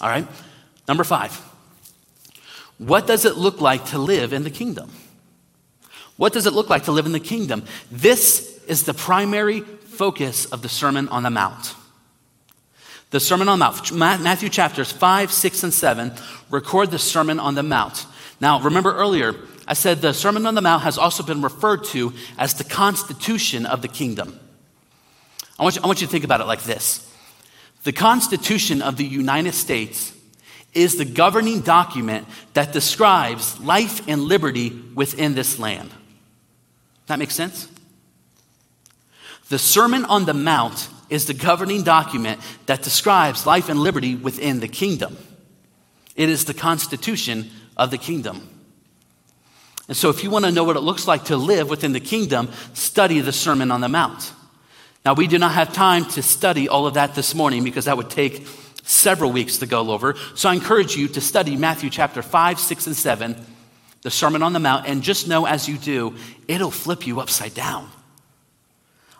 All 0.00 0.08
right, 0.08 0.26
number 0.88 1.04
five. 1.04 1.40
What 2.78 3.06
does 3.06 3.24
it 3.24 3.36
look 3.36 3.60
like 3.60 3.86
to 3.86 3.98
live 3.98 4.32
in 4.32 4.44
the 4.44 4.50
kingdom? 4.50 4.90
What 6.16 6.32
does 6.32 6.46
it 6.46 6.52
look 6.52 6.70
like 6.70 6.84
to 6.84 6.92
live 6.92 7.06
in 7.06 7.12
the 7.12 7.20
kingdom? 7.20 7.64
This 7.90 8.62
is 8.66 8.84
the 8.84 8.94
primary 8.94 9.60
focus 9.60 10.46
of 10.46 10.62
the 10.62 10.68
Sermon 10.68 11.08
on 11.08 11.22
the 11.22 11.30
Mount. 11.30 11.74
The 13.10 13.20
Sermon 13.20 13.48
on 13.48 13.58
the 13.58 13.94
Mount, 13.94 14.22
Matthew 14.22 14.48
chapters 14.48 14.90
5, 14.90 15.30
6, 15.30 15.62
and 15.62 15.72
7 15.72 16.12
record 16.50 16.90
the 16.90 16.98
Sermon 16.98 17.38
on 17.38 17.54
the 17.54 17.62
Mount. 17.62 18.06
Now, 18.40 18.60
remember 18.60 18.94
earlier, 18.94 19.34
I 19.68 19.74
said 19.74 20.00
the 20.00 20.12
Sermon 20.12 20.46
on 20.46 20.54
the 20.54 20.60
Mount 20.60 20.82
has 20.82 20.98
also 20.98 21.22
been 21.22 21.42
referred 21.42 21.84
to 21.84 22.12
as 22.38 22.54
the 22.54 22.64
constitution 22.64 23.64
of 23.66 23.82
the 23.82 23.88
kingdom. 23.88 24.38
I 25.58 25.62
want 25.62 25.76
you, 25.76 25.82
I 25.82 25.86
want 25.86 26.00
you 26.00 26.06
to 26.06 26.10
think 26.10 26.24
about 26.24 26.40
it 26.40 26.46
like 26.46 26.62
this 26.62 27.10
The 27.84 27.92
Constitution 27.92 28.82
of 28.82 28.96
the 28.96 29.04
United 29.04 29.54
States 29.54 30.12
is 30.76 30.96
the 30.96 31.04
governing 31.04 31.60
document 31.60 32.28
that 32.52 32.72
describes 32.72 33.58
life 33.60 34.06
and 34.06 34.22
liberty 34.22 34.70
within 34.94 35.34
this 35.34 35.58
land. 35.58 35.90
That 37.06 37.18
makes 37.18 37.34
sense? 37.34 37.68
The 39.48 39.58
Sermon 39.58 40.04
on 40.04 40.26
the 40.26 40.34
Mount 40.34 40.88
is 41.08 41.26
the 41.26 41.34
governing 41.34 41.82
document 41.82 42.40
that 42.66 42.82
describes 42.82 43.46
life 43.46 43.68
and 43.68 43.78
liberty 43.78 44.16
within 44.16 44.60
the 44.60 44.68
kingdom. 44.68 45.16
It 46.14 46.28
is 46.28 46.44
the 46.44 46.54
constitution 46.54 47.50
of 47.76 47.90
the 47.90 47.98
kingdom. 47.98 48.48
And 49.88 49.96
so, 49.96 50.10
if 50.10 50.24
you 50.24 50.30
want 50.30 50.44
to 50.44 50.50
know 50.50 50.64
what 50.64 50.76
it 50.76 50.80
looks 50.80 51.06
like 51.06 51.26
to 51.26 51.36
live 51.36 51.70
within 51.70 51.92
the 51.92 52.00
kingdom, 52.00 52.50
study 52.74 53.20
the 53.20 53.32
Sermon 53.32 53.70
on 53.70 53.80
the 53.80 53.88
Mount. 53.88 54.32
Now, 55.04 55.14
we 55.14 55.28
do 55.28 55.38
not 55.38 55.52
have 55.52 55.72
time 55.72 56.04
to 56.06 56.22
study 56.22 56.68
all 56.68 56.88
of 56.88 56.94
that 56.94 57.14
this 57.14 57.34
morning 57.34 57.62
because 57.62 57.84
that 57.84 57.96
would 57.96 58.10
take 58.10 58.44
several 58.86 59.32
weeks 59.32 59.58
to 59.58 59.66
go 59.66 59.90
over. 59.90 60.14
So, 60.34 60.48
I 60.48 60.54
encourage 60.54 60.96
you 60.96 61.08
to 61.08 61.20
study 61.20 61.56
Matthew 61.56 61.90
chapter 61.90 62.22
5, 62.22 62.58
6, 62.58 62.86
and 62.86 62.96
7, 62.96 63.36
the 64.02 64.10
Sermon 64.10 64.42
on 64.42 64.52
the 64.52 64.60
Mount, 64.60 64.86
and 64.86 65.02
just 65.02 65.28
know 65.28 65.46
as 65.46 65.68
you 65.68 65.76
do, 65.76 66.14
it'll 66.48 66.70
flip 66.70 67.06
you 67.06 67.20
upside 67.20 67.54
down. 67.54 67.90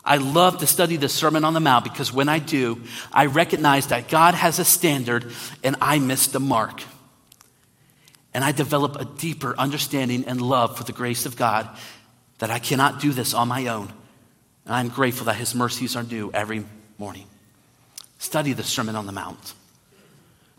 I 0.04 0.18
love 0.18 0.58
to 0.58 0.66
study 0.68 0.96
the 0.96 1.08
Sermon 1.08 1.44
on 1.44 1.52
the 1.52 1.60
Mount 1.60 1.82
because 1.82 2.12
when 2.12 2.28
I 2.28 2.38
do, 2.38 2.80
I 3.12 3.26
recognize 3.26 3.88
that 3.88 4.08
God 4.08 4.34
has 4.34 4.60
a 4.60 4.64
standard 4.64 5.32
and 5.64 5.74
I 5.80 5.98
miss 5.98 6.28
the 6.28 6.38
mark 6.38 6.80
and 8.32 8.44
I 8.44 8.52
develop 8.52 9.00
a 9.00 9.04
deeper 9.04 9.54
understanding 9.58 10.26
and 10.26 10.40
love 10.40 10.78
for 10.78 10.84
the 10.84 10.92
grace 10.92 11.26
of 11.26 11.36
God 11.36 11.68
that 12.38 12.50
I 12.50 12.60
cannot 12.60 13.00
do 13.00 13.12
this 13.12 13.34
on 13.34 13.48
my 13.48 13.66
own. 13.66 13.92
And 14.64 14.74
I'm 14.74 14.88
grateful 14.88 15.24
that 15.26 15.36
His 15.36 15.54
mercies 15.54 15.96
are 15.96 16.02
new 16.04 16.30
every 16.32 16.64
morning. 16.98 17.26
Study 18.18 18.52
the 18.52 18.62
Sermon 18.62 18.96
on 18.96 19.06
the 19.06 19.12
Mount. 19.12 19.54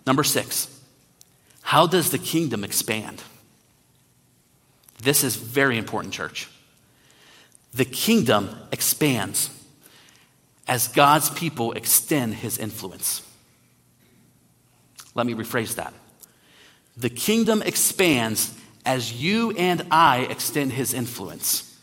Number 0.06 0.24
six, 0.24 0.74
how 1.62 1.88
does 1.88 2.12
the 2.12 2.18
kingdom 2.18 2.64
expand? 2.64 3.22
This 5.02 5.24
is 5.24 5.36
very 5.36 5.78
important, 5.78 6.14
church. 6.14 6.50
The 7.74 7.86
kingdom 7.86 8.56
expands 8.72 9.50
as 10.68 10.88
God's 10.88 11.30
people 11.30 11.74
extend 11.74 12.36
his 12.36 12.58
influence. 12.58 13.22
Let 15.14 15.26
me 15.26 15.34
rephrase 15.34 15.76
that. 15.76 15.94
The 16.96 17.10
kingdom 17.10 17.62
expands 17.62 18.56
as 18.86 19.14
you 19.14 19.52
and 19.52 19.86
I 19.92 20.20
extend 20.22 20.74
his 20.74 20.94
influence. 20.94 21.78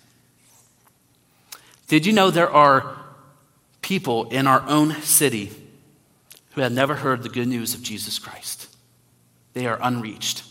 Did 1.89 2.07
you 2.07 2.13
know 2.13 2.31
there 2.31 2.51
are 2.51 2.97
people 3.83 4.31
in 4.31 4.47
our 4.47 4.67
own 4.67 4.93
city 5.03 5.53
who 6.55 6.61
have 6.61 6.73
never 6.73 6.95
heard 6.95 7.23
the 7.23 7.29
good 7.29 7.49
news 7.49 7.75
of 7.75 7.83
Jesus 7.83 8.19
Christ? 8.19 8.69
They 9.53 9.67
are 9.67 9.79
unreached. 9.81 10.45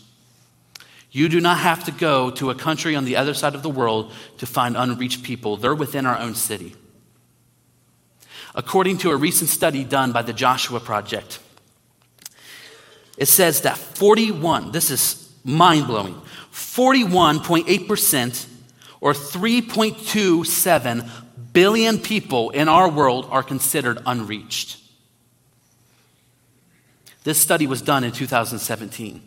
You 1.10 1.28
do 1.28 1.40
not 1.40 1.58
have 1.58 1.84
to 1.84 1.92
go 1.92 2.30
to 2.32 2.50
a 2.50 2.54
country 2.54 2.96
on 2.96 3.04
the 3.04 3.16
other 3.16 3.34
side 3.34 3.54
of 3.54 3.62
the 3.62 3.70
world 3.70 4.12
to 4.38 4.46
find 4.46 4.76
unreached 4.76 5.22
people. 5.22 5.56
They're 5.56 5.74
within 5.74 6.06
our 6.06 6.18
own 6.18 6.34
city. 6.34 6.74
According 8.54 8.98
to 8.98 9.10
a 9.10 9.16
recent 9.16 9.48
study 9.50 9.84
done 9.84 10.12
by 10.12 10.22
the 10.22 10.32
Joshua 10.32 10.80
Project, 10.80 11.38
it 13.16 13.26
says 13.26 13.60
that 13.62 13.78
41, 13.78 14.72
this 14.72 14.90
is 14.90 15.32
mind 15.44 15.86
blowing, 15.86 16.20
41.8% 16.52 18.46
or 19.00 19.12
3.27 19.12 21.10
billion 21.52 21.98
people 21.98 22.50
in 22.50 22.68
our 22.68 22.88
world 22.88 23.28
are 23.30 23.42
considered 23.42 23.98
unreached. 24.06 24.78
This 27.24 27.40
study 27.40 27.66
was 27.66 27.82
done 27.82 28.04
in 28.04 28.12
2017. 28.12 29.20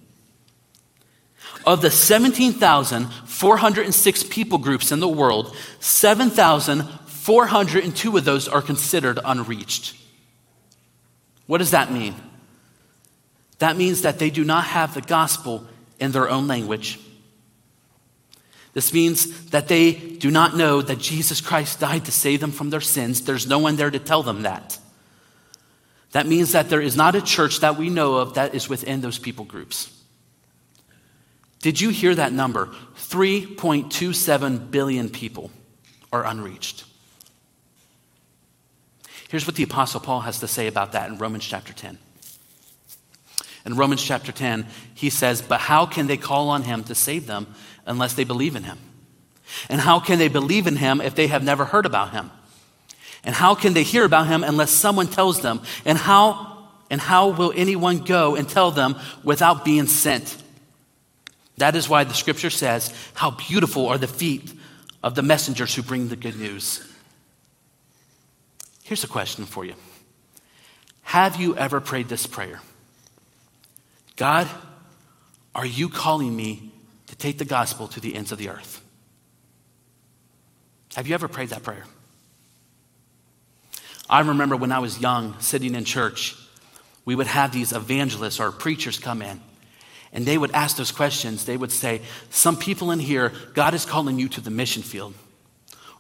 Of 1.66 1.82
the 1.82 1.92
17,406 1.92 4.24
people 4.24 4.58
groups 4.60 4.92
in 4.92 5.02
the 5.02 5.08
world, 5.08 5.56
7,402 5.80 8.18
of 8.18 8.26
those 8.26 8.48
are 8.48 8.62
considered 8.62 9.18
unreached. 9.26 9.96
What 11.48 11.58
does 11.58 11.72
that 11.72 11.92
mean? 11.92 12.14
That 13.60 13.76
means 13.76 14.04
that 14.04 14.20
they 14.20 14.30
do 14.30 14.44
not 14.44 14.66
have 14.66 14.94
the 14.94 15.02
gospel 15.02 15.66
in 16.00 16.12
their 16.12 16.30
own 16.30 16.48
language. 16.48 17.00
This 18.74 18.94
means 18.94 19.50
that 19.50 19.68
they 19.68 19.94
do 19.94 20.30
not 20.30 20.56
know 20.56 20.84
that 20.84 21.00
Jesus 21.00 21.42
Christ 21.42 21.80
died 21.80 22.06
to 22.06 22.12
save 22.12 22.42
them 22.42 22.52
from 22.52 22.70
their 22.70 22.82
sins. 22.82 23.22
There's 23.22 23.48
no 23.48 23.58
one 23.58 23.76
there 23.76 23.90
to 23.90 23.98
tell 23.98 24.22
them 24.22 24.44
that. 24.44 24.78
That 26.12 26.26
means 26.26 26.54
that 26.54 26.70
there 26.70 26.82
is 26.82 26.96
not 26.96 27.16
a 27.16 27.22
church 27.22 27.60
that 27.60 27.78
we 27.78 27.90
know 27.90 28.16
of 28.16 28.36
that 28.36 28.56
is 28.56 28.70
within 28.70 29.02
those 29.02 29.20
people 29.20 29.46
groups. 29.46 29.94
Did 31.62 31.82
you 31.82 31.90
hear 31.90 32.16
that 32.16 32.32
number? 32.32 32.68
3.27 32.96 34.72
billion 34.72 35.10
people 35.10 35.52
are 36.14 36.26
unreached. 36.26 36.86
Here's 39.30 39.46
what 39.46 39.56
the 39.56 39.64
Apostle 39.64 40.00
Paul 40.00 40.22
has 40.22 40.40
to 40.40 40.48
say 40.48 40.68
about 40.68 40.94
that 40.94 41.10
in 41.10 41.18
Romans 41.18 41.46
chapter 41.46 41.74
10. 41.74 41.98
In 43.66 43.76
Romans 43.76 44.02
chapter 44.02 44.32
10, 44.32 44.66
he 44.94 45.10
says, 45.10 45.42
But 45.42 45.60
how 45.60 45.86
can 45.86 46.08
they 46.08 46.16
call 46.16 46.50
on 46.50 46.64
him 46.64 46.86
to 46.86 46.96
save 46.96 47.28
them 47.28 47.54
unless 47.86 48.14
they 48.14 48.24
believe 48.24 48.56
in 48.56 48.64
him? 48.64 48.78
And 49.68 49.82
how 49.82 50.00
can 50.00 50.20
they 50.20 50.30
believe 50.30 50.68
in 50.68 50.78
him 50.78 51.02
if 51.02 51.16
they 51.16 51.28
have 51.28 51.44
never 51.44 51.66
heard 51.66 51.86
about 51.86 52.12
him? 52.12 52.32
And 53.24 53.36
how 53.36 53.56
can 53.56 53.74
they 53.74 53.84
hear 53.84 54.06
about 54.06 54.28
him 54.28 54.44
unless 54.44 54.72
someone 54.72 55.08
tells 55.08 55.42
them? 55.42 55.62
And 55.86 55.98
how, 55.98 56.70
and 56.90 57.02
how 57.02 57.30
will 57.30 57.54
anyone 57.56 58.00
go 58.00 58.36
and 58.36 58.48
tell 58.48 58.72
them 58.72 58.96
without 59.24 59.66
being 59.66 59.88
sent? 59.88 60.36
That 61.58 61.76
is 61.76 61.90
why 61.90 62.04
the 62.04 62.14
scripture 62.14 62.50
says, 62.50 62.94
How 63.14 63.32
beautiful 63.32 63.88
are 63.88 63.98
the 63.98 64.08
feet 64.08 64.54
of 65.04 65.16
the 65.16 65.22
messengers 65.22 65.74
who 65.76 65.82
bring 65.82 66.10
the 66.10 66.16
good 66.16 66.38
news. 66.38 66.86
Here's 68.84 69.04
a 69.04 69.08
question 69.08 69.46
for 69.46 69.66
you 69.66 69.74
Have 71.04 71.40
you 71.40 71.56
ever 71.56 71.80
prayed 71.80 72.10
this 72.10 72.28
prayer? 72.28 72.62
God, 74.16 74.50
are 75.54 75.66
you 75.66 75.90
calling 75.90 76.36
me 76.36 76.72
to 77.08 77.16
take 77.16 77.38
the 77.38 77.46
gospel 77.46 77.88
to 77.90 78.00
the 78.00 78.16
ends 78.16 78.32
of 78.32 78.38
the 78.38 78.50
earth? 78.50 78.84
Have 80.96 81.08
you 81.08 81.14
ever 81.14 81.28
prayed 81.28 81.50
that 81.50 81.64
prayer? 81.64 81.86
I 84.10 84.22
remember 84.22 84.56
when 84.56 84.72
I 84.72 84.80
was 84.80 85.00
young, 85.00 85.40
sitting 85.40 85.76
in 85.76 85.84
church, 85.84 86.36
we 87.06 87.16
would 87.16 87.28
have 87.28 87.52
these 87.52 87.74
evangelists 87.74 88.40
or 88.40 88.52
preachers 88.52 89.00
come 89.00 89.22
in, 89.22 89.42
and 90.14 90.26
they 90.26 90.38
would 90.38 90.52
ask 90.52 90.78
those 90.78 90.92
questions. 90.92 91.46
They 91.46 91.58
would 91.58 91.72
say, 91.72 92.02
Some 92.30 92.58
people 92.58 92.92
in 92.92 93.00
here, 93.00 93.34
God 93.54 93.74
is 93.74 93.86
calling 93.86 94.20
you 94.20 94.30
to 94.30 94.42
the 94.42 94.50
mission 94.50 94.84
field, 94.84 95.14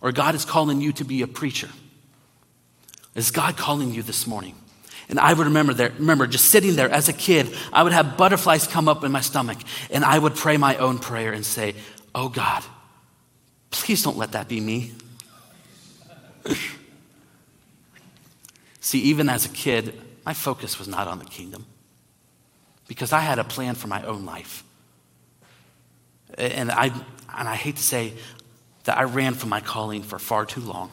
or 0.01 0.11
God 0.11 0.35
is 0.35 0.45
calling 0.45 0.81
you 0.81 0.91
to 0.93 1.03
be 1.03 1.21
a 1.21 1.27
preacher. 1.27 1.69
Is 3.15 3.31
God 3.31 3.57
calling 3.57 3.93
you 3.93 4.03
this 4.03 4.27
morning? 4.27 4.55
And 5.09 5.19
I 5.19 5.33
would 5.33 5.47
remember 5.47 5.73
there, 5.73 5.91
remember 5.97 6.27
just 6.27 6.45
sitting 6.45 6.75
there 6.75 6.89
as 6.89 7.09
a 7.09 7.13
kid, 7.13 7.55
I 7.71 7.83
would 7.83 7.93
have 7.93 8.17
butterflies 8.17 8.67
come 8.67 8.87
up 8.87 9.03
in 9.03 9.11
my 9.11 9.21
stomach, 9.21 9.57
and 9.89 10.03
I 10.03 10.19
would 10.19 10.35
pray 10.35 10.57
my 10.57 10.75
own 10.77 10.99
prayer 10.99 11.33
and 11.33 11.45
say, 11.45 11.75
Oh 12.13 12.29
God, 12.29 12.63
please 13.71 14.03
don't 14.03 14.17
let 14.17 14.33
that 14.33 14.47
be 14.47 14.59
me. 14.59 14.91
See, 18.87 18.99
even 18.99 19.27
as 19.27 19.45
a 19.45 19.49
kid, 19.49 19.93
my 20.25 20.33
focus 20.33 20.79
was 20.79 20.87
not 20.87 21.09
on 21.09 21.19
the 21.19 21.25
kingdom 21.25 21.65
because 22.87 23.11
I 23.11 23.19
had 23.19 23.37
a 23.37 23.43
plan 23.43 23.75
for 23.75 23.89
my 23.89 24.01
own 24.03 24.25
life. 24.25 24.63
And 26.37 26.71
I, 26.71 26.93
and 27.37 27.49
I 27.49 27.55
hate 27.55 27.75
to 27.75 27.83
say 27.83 28.13
that 28.85 28.97
I 28.97 29.03
ran 29.03 29.33
from 29.33 29.49
my 29.49 29.59
calling 29.59 30.03
for 30.03 30.17
far 30.17 30.45
too 30.45 30.61
long. 30.61 30.89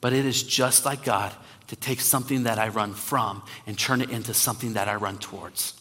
But 0.00 0.12
it 0.12 0.26
is 0.26 0.42
just 0.42 0.84
like 0.84 1.04
God 1.04 1.32
to 1.68 1.76
take 1.76 2.00
something 2.00 2.42
that 2.42 2.58
I 2.58 2.66
run 2.66 2.92
from 2.92 3.40
and 3.64 3.78
turn 3.78 4.00
it 4.00 4.10
into 4.10 4.34
something 4.34 4.72
that 4.72 4.88
I 4.88 4.96
run 4.96 5.18
towards. 5.18 5.74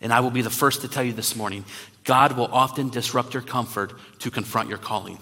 And 0.00 0.14
I 0.14 0.20
will 0.20 0.30
be 0.30 0.40
the 0.40 0.48
first 0.48 0.80
to 0.80 0.88
tell 0.88 1.04
you 1.04 1.12
this 1.12 1.36
morning 1.36 1.66
God 2.04 2.38
will 2.38 2.48
often 2.50 2.88
disrupt 2.88 3.34
your 3.34 3.42
comfort 3.42 3.92
to 4.20 4.30
confront 4.30 4.70
your 4.70 4.78
calling. 4.78 5.18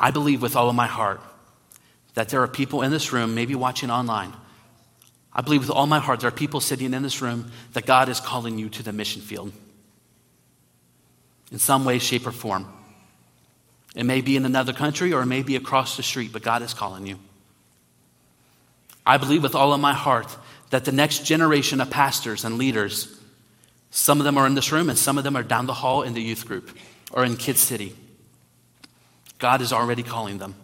I 0.00 0.10
believe 0.10 0.40
with 0.40 0.56
all 0.56 0.70
of 0.70 0.74
my 0.74 0.86
heart 0.86 1.20
that 2.14 2.30
there 2.30 2.42
are 2.42 2.48
people 2.48 2.82
in 2.82 2.90
this 2.90 3.12
room, 3.12 3.34
maybe 3.34 3.54
watching 3.54 3.90
online. 3.90 4.32
I 5.32 5.42
believe 5.42 5.60
with 5.60 5.70
all 5.70 5.86
my 5.86 6.00
heart 6.00 6.20
there 6.20 6.28
are 6.28 6.32
people 6.32 6.60
sitting 6.60 6.94
in 6.94 7.02
this 7.02 7.20
room 7.20 7.52
that 7.74 7.86
God 7.86 8.08
is 8.08 8.18
calling 8.18 8.58
you 8.58 8.70
to 8.70 8.82
the 8.82 8.92
mission 8.92 9.20
field 9.22 9.52
in 11.52 11.58
some 11.58 11.84
way, 11.84 11.98
shape, 11.98 12.26
or 12.26 12.32
form. 12.32 12.66
It 13.94 14.04
may 14.04 14.20
be 14.20 14.36
in 14.36 14.44
another 14.44 14.72
country 14.72 15.12
or 15.12 15.22
it 15.22 15.26
may 15.26 15.42
be 15.42 15.56
across 15.56 15.96
the 15.96 16.02
street, 16.02 16.32
but 16.32 16.42
God 16.42 16.62
is 16.62 16.74
calling 16.74 17.06
you. 17.06 17.18
I 19.04 19.18
believe 19.18 19.42
with 19.42 19.54
all 19.54 19.72
of 19.72 19.80
my 19.80 19.92
heart 19.92 20.36
that 20.70 20.84
the 20.84 20.92
next 20.92 21.26
generation 21.26 21.80
of 21.80 21.90
pastors 21.90 22.44
and 22.44 22.56
leaders, 22.56 23.18
some 23.90 24.20
of 24.20 24.24
them 24.24 24.38
are 24.38 24.46
in 24.46 24.54
this 24.54 24.70
room 24.70 24.88
and 24.88 24.98
some 24.98 25.18
of 25.18 25.24
them 25.24 25.36
are 25.36 25.42
down 25.42 25.66
the 25.66 25.74
hall 25.74 26.02
in 26.02 26.14
the 26.14 26.22
youth 26.22 26.46
group 26.46 26.76
or 27.10 27.24
in 27.24 27.36
Kid 27.36 27.56
City. 27.56 27.94
God 29.40 29.62
is 29.62 29.72
already 29.72 30.04
calling 30.04 30.38
them. 30.38 30.54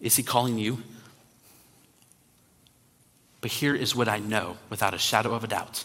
Is 0.00 0.16
He 0.16 0.24
calling 0.24 0.58
you? 0.58 0.82
But 3.40 3.50
here 3.50 3.74
is 3.74 3.94
what 3.94 4.08
I 4.08 4.18
know 4.18 4.56
without 4.68 4.94
a 4.94 4.98
shadow 4.98 5.32
of 5.34 5.44
a 5.44 5.46
doubt 5.46 5.84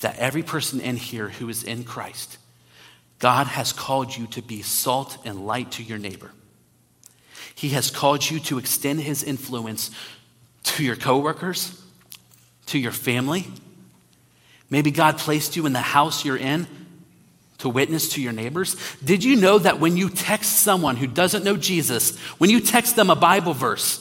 that 0.00 0.18
every 0.18 0.42
person 0.42 0.80
in 0.80 0.96
here 0.96 1.28
who 1.28 1.48
is 1.48 1.62
in 1.64 1.84
Christ, 1.84 2.36
God 3.20 3.46
has 3.46 3.72
called 3.72 4.14
you 4.14 4.26
to 4.28 4.42
be 4.42 4.60
salt 4.60 5.18
and 5.24 5.46
light 5.46 5.70
to 5.72 5.82
your 5.82 5.98
neighbor. 5.98 6.32
He 7.54 7.70
has 7.70 7.90
called 7.90 8.28
you 8.28 8.40
to 8.40 8.58
extend 8.58 9.00
his 9.00 9.22
influence 9.22 9.90
to 10.64 10.84
your 10.84 10.96
coworkers, 10.96 11.80
to 12.66 12.78
your 12.78 12.92
family. 12.92 13.46
Maybe 14.68 14.90
God 14.90 15.18
placed 15.18 15.54
you 15.54 15.66
in 15.66 15.72
the 15.72 15.80
house 15.80 16.24
you're 16.24 16.36
in 16.36 16.66
to 17.64 17.70
witness 17.70 18.10
to 18.10 18.22
your 18.22 18.32
neighbors? 18.32 18.76
Did 19.02 19.24
you 19.24 19.36
know 19.36 19.58
that 19.58 19.80
when 19.80 19.96
you 19.96 20.10
text 20.10 20.60
someone 20.60 20.96
who 20.96 21.06
doesn't 21.06 21.44
know 21.44 21.56
Jesus, 21.56 22.16
when 22.38 22.50
you 22.50 22.60
text 22.60 22.94
them 22.94 23.10
a 23.10 23.16
Bible 23.16 23.54
verse, 23.54 24.00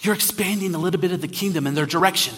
you're 0.00 0.14
expanding 0.14 0.74
a 0.74 0.78
little 0.78 1.00
bit 1.00 1.10
of 1.10 1.20
the 1.20 1.28
kingdom 1.28 1.66
in 1.66 1.74
their 1.74 1.86
direction? 1.86 2.34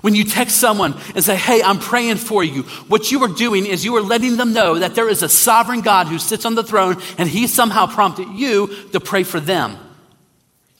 When 0.00 0.14
you 0.14 0.24
text 0.24 0.56
someone 0.56 0.94
and 1.14 1.22
say, 1.22 1.36
Hey, 1.36 1.62
I'm 1.62 1.78
praying 1.78 2.16
for 2.16 2.42
you, 2.42 2.62
what 2.88 3.12
you 3.12 3.22
are 3.24 3.28
doing 3.28 3.66
is 3.66 3.84
you 3.84 3.96
are 3.96 4.02
letting 4.02 4.36
them 4.36 4.52
know 4.52 4.78
that 4.78 4.94
there 4.94 5.08
is 5.08 5.22
a 5.22 5.28
sovereign 5.28 5.82
God 5.82 6.06
who 6.06 6.18
sits 6.18 6.44
on 6.44 6.54
the 6.54 6.64
throne 6.64 6.96
and 7.18 7.28
he 7.28 7.46
somehow 7.46 7.86
prompted 7.86 8.28
you 8.30 8.68
to 8.92 9.00
pray 9.00 9.22
for 9.22 9.40
them. 9.40 9.76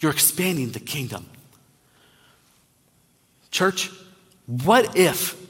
You're 0.01 0.13
expanding 0.13 0.71
the 0.71 0.81
kingdom. 0.81 1.27
Church, 3.51 3.91
what 4.47 4.97
if 4.97 5.46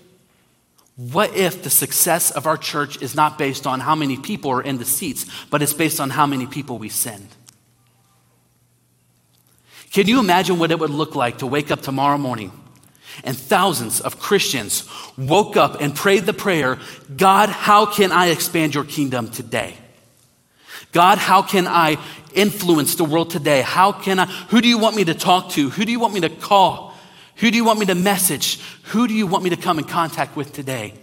what 0.96 1.36
if 1.36 1.62
the 1.62 1.70
success 1.70 2.30
of 2.30 2.46
our 2.46 2.56
church 2.56 3.00
is 3.02 3.14
not 3.14 3.36
based 3.38 3.66
on 3.66 3.80
how 3.80 3.94
many 3.94 4.16
people 4.16 4.50
are 4.50 4.62
in 4.62 4.78
the 4.78 4.84
seats, 4.84 5.26
but 5.50 5.62
it's 5.62 5.74
based 5.74 6.00
on 6.00 6.10
how 6.10 6.26
many 6.26 6.46
people 6.46 6.78
we 6.78 6.88
send? 6.88 7.28
Can 9.92 10.06
you 10.06 10.20
imagine 10.20 10.58
what 10.58 10.70
it 10.70 10.78
would 10.78 10.90
look 10.90 11.14
like 11.14 11.38
to 11.38 11.46
wake 11.46 11.70
up 11.70 11.82
tomorrow 11.82 12.18
morning 12.18 12.50
and 13.24 13.36
thousands 13.36 14.00
of 14.00 14.18
Christians 14.18 14.88
woke 15.16 15.56
up 15.56 15.80
and 15.80 15.94
prayed 15.94 16.24
the 16.24 16.32
prayer 16.32 16.78
God, 17.14 17.48
how 17.48 17.86
can 17.86 18.12
I 18.12 18.28
expand 18.28 18.74
your 18.74 18.84
kingdom 18.84 19.30
today? 19.30 19.76
God, 20.92 21.18
how 21.18 21.42
can 21.42 21.66
I 21.66 21.98
influence 22.34 22.94
the 22.94 23.04
world 23.04 23.30
today? 23.30 23.62
How 23.62 23.92
can 23.92 24.18
I, 24.18 24.26
who 24.26 24.60
do 24.60 24.68
you 24.68 24.78
want 24.78 24.96
me 24.96 25.04
to 25.04 25.14
talk 25.14 25.50
to? 25.52 25.70
Who 25.70 25.84
do 25.84 25.92
you 25.92 26.00
want 26.00 26.14
me 26.14 26.20
to 26.20 26.28
call? 26.28 26.85
Who 27.36 27.50
do 27.50 27.56
you 27.56 27.64
want 27.64 27.78
me 27.78 27.86
to 27.86 27.94
message? 27.94 28.60
Who 28.84 29.06
do 29.06 29.14
you 29.14 29.26
want 29.26 29.44
me 29.44 29.50
to 29.50 29.56
come 29.56 29.78
in 29.78 29.84
contact 29.84 30.36
with 30.36 30.52
today? 30.52 30.94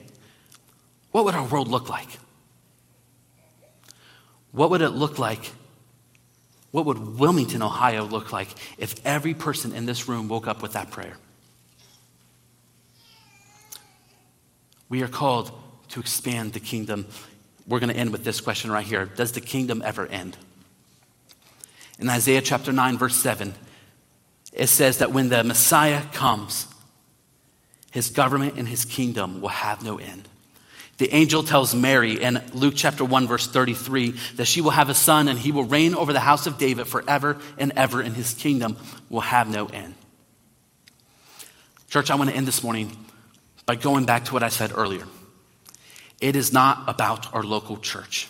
What 1.12 1.26
would 1.26 1.36
our 1.36 1.45
world 1.45 1.68
look 1.68 1.89
like? 1.89 2.07
What 4.51 4.70
would 4.72 4.82
it 4.82 4.89
look 4.89 5.20
like? 5.20 5.51
What 6.72 6.86
would 6.86 7.20
Wilmington, 7.20 7.62
Ohio 7.62 8.03
look 8.03 8.32
like 8.32 8.47
if 8.80 8.95
every 9.05 9.36
person 9.36 9.74
in 9.74 9.86
this 9.86 10.07
room 10.07 10.28
woke 10.28 10.47
up 10.47 10.64
with 10.64 10.74
that 10.74 10.89
prayer? 10.89 11.18
We 14.89 15.03
are 15.03 15.07
called 15.07 15.51
to 15.89 15.99
expand 15.99 16.53
the 16.53 16.60
kingdom. 16.60 17.05
We're 17.68 17.80
going 17.80 17.93
to 17.93 17.95
end 17.95 18.12
with 18.12 18.24
this 18.24 18.41
question 18.41 18.72
right 18.72 18.86
here 18.86 19.05
Does 19.05 19.34
the 19.34 19.41
kingdom 19.41 19.84
ever 19.86 20.07
end? 20.07 20.36
In 21.99 22.10
Isaiah 22.10 22.41
chapter 22.41 22.72
9, 22.72 22.97
verse 22.97 23.16
7, 23.16 23.53
it 24.54 24.68
says 24.68 24.99
that 24.99 25.12
when 25.12 25.30
the 25.30 25.43
Messiah 25.43 26.04
comes, 26.14 26.68
his 27.91 28.10
government 28.10 28.56
and 28.58 28.68
his 28.68 28.86
kingdom 28.86 29.41
will 29.41 29.49
have 29.49 29.84
no 29.84 29.97
end. 29.97 30.28
The 30.97 31.14
angel 31.14 31.43
tells 31.43 31.74
Mary 31.74 32.22
in 32.22 32.41
Luke 32.54 32.76
chapter 32.78 33.04
1, 33.04 33.28
verse 33.28 33.47
33, 33.47 34.12
that 34.36 34.45
she 34.45 34.62
will 34.62 34.72
have 34.72 34.89
a 34.89 34.93
son 34.93 35.28
and 35.28 35.39
he 35.39 35.51
will 35.51 35.64
reign 35.64 35.95
over 35.95 36.14
the 36.14 36.20
house 36.20 36.45
of 36.45 36.58
David 36.58 36.88
forever 36.88 37.39
and 37.58 37.74
ever, 37.76 37.99
and 37.99 38.16
his 38.16 38.36
kingdom 38.36 38.78
will 39.10 39.22
have 39.22 39.49
no 39.49 39.66
end. 39.66 39.95
Church, 41.89 42.12
I 42.12 42.16
want 42.16 42.30
to 42.30 42.36
end 42.36 42.47
this 42.47 42.64
morning 42.64 42.95
by 43.66 43.76
going 43.76 44.06
back 44.06 44.26
to 44.26 44.34
what 44.34 44.43
I 44.43 44.49
said 44.49 44.72
earlier. 44.76 45.06
It 46.22 46.36
is 46.36 46.54
not 46.54 46.84
about 46.88 47.34
our 47.34 47.43
local 47.43 47.78
church, 47.78 48.30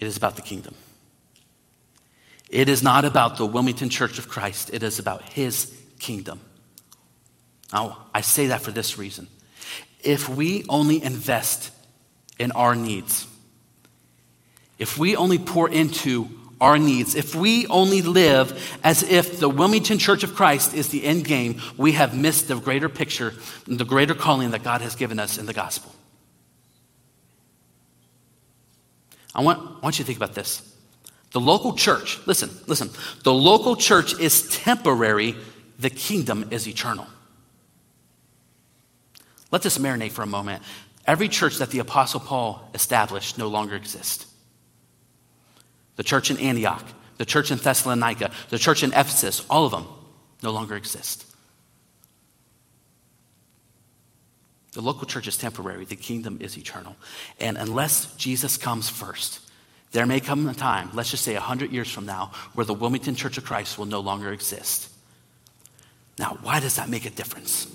It 0.00 0.06
is 0.06 0.16
about 0.16 0.36
the 0.36 0.42
kingdom. 0.42 0.74
It 2.48 2.68
is 2.68 2.82
not 2.82 3.04
about 3.04 3.36
the 3.36 3.46
Wilmington 3.46 3.90
Church 3.90 4.18
of 4.18 4.28
Christ, 4.28 4.70
it 4.72 4.82
is 4.82 4.98
about 4.98 5.22
His 5.22 5.74
kingdom. 5.98 6.40
Now, 7.72 8.06
I 8.14 8.22
say 8.22 8.46
that 8.46 8.62
for 8.62 8.70
this 8.70 8.96
reason. 8.96 9.28
If 10.02 10.28
we 10.28 10.64
only 10.68 11.02
invest 11.02 11.70
in 12.38 12.52
our 12.52 12.74
needs, 12.74 13.26
if 14.78 14.96
we 14.96 15.16
only 15.16 15.38
pour 15.38 15.68
into 15.68 16.30
our 16.60 16.78
needs, 16.78 17.14
if 17.14 17.34
we 17.34 17.66
only 17.66 18.02
live 18.02 18.78
as 18.82 19.02
if 19.02 19.38
the 19.38 19.48
Wilmington 19.48 19.98
Church 19.98 20.22
of 20.22 20.34
Christ 20.34 20.74
is 20.74 20.88
the 20.88 21.04
end 21.04 21.24
game, 21.24 21.60
we 21.76 21.92
have 21.92 22.16
missed 22.16 22.48
the 22.48 22.56
greater 22.56 22.88
picture, 22.88 23.34
the 23.66 23.84
greater 23.84 24.14
calling 24.14 24.50
that 24.52 24.62
God 24.62 24.80
has 24.80 24.94
given 24.96 25.18
us 25.18 25.38
in 25.38 25.46
the 25.46 25.52
gospel. 25.52 25.94
I 29.34 29.42
want, 29.42 29.58
I 29.58 29.80
want 29.80 29.98
you 29.98 30.04
to 30.04 30.06
think 30.06 30.16
about 30.16 30.34
this. 30.34 30.67
The 31.32 31.40
local 31.40 31.74
church, 31.74 32.18
listen, 32.26 32.50
listen, 32.66 32.90
the 33.22 33.34
local 33.34 33.76
church 33.76 34.18
is 34.18 34.48
temporary, 34.48 35.36
the 35.78 35.90
kingdom 35.90 36.48
is 36.50 36.66
eternal. 36.66 37.06
Let 39.50 39.62
this 39.62 39.78
marinate 39.78 40.12
for 40.12 40.22
a 40.22 40.26
moment. 40.26 40.62
Every 41.06 41.28
church 41.28 41.58
that 41.58 41.70
the 41.70 41.78
Apostle 41.78 42.20
Paul 42.20 42.68
established 42.74 43.38
no 43.38 43.48
longer 43.48 43.76
exists. 43.76 44.26
The 45.96 46.02
church 46.02 46.30
in 46.30 46.38
Antioch, 46.38 46.84
the 47.16 47.24
church 47.24 47.50
in 47.50 47.58
Thessalonica, 47.58 48.30
the 48.50 48.58
church 48.58 48.82
in 48.82 48.90
Ephesus, 48.90 49.44
all 49.50 49.64
of 49.64 49.72
them 49.72 49.86
no 50.42 50.50
longer 50.50 50.76
exist. 50.76 51.24
The 54.72 54.82
local 54.82 55.06
church 55.06 55.26
is 55.26 55.36
temporary, 55.36 55.84
the 55.84 55.96
kingdom 55.96 56.38
is 56.40 56.56
eternal. 56.56 56.94
And 57.40 57.56
unless 57.56 58.14
Jesus 58.16 58.56
comes 58.56 58.88
first, 58.88 59.40
there 59.92 60.06
may 60.06 60.20
come 60.20 60.48
a 60.48 60.54
time, 60.54 60.90
let's 60.92 61.10
just 61.10 61.24
say 61.24 61.34
100 61.34 61.72
years 61.72 61.90
from 61.90 62.06
now, 62.06 62.32
where 62.54 62.66
the 62.66 62.74
Wilmington 62.74 63.14
Church 63.14 63.38
of 63.38 63.44
Christ 63.44 63.78
will 63.78 63.86
no 63.86 64.00
longer 64.00 64.32
exist. 64.32 64.90
Now, 66.18 66.38
why 66.42 66.60
does 66.60 66.76
that 66.76 66.88
make 66.88 67.06
a 67.06 67.10
difference? 67.10 67.66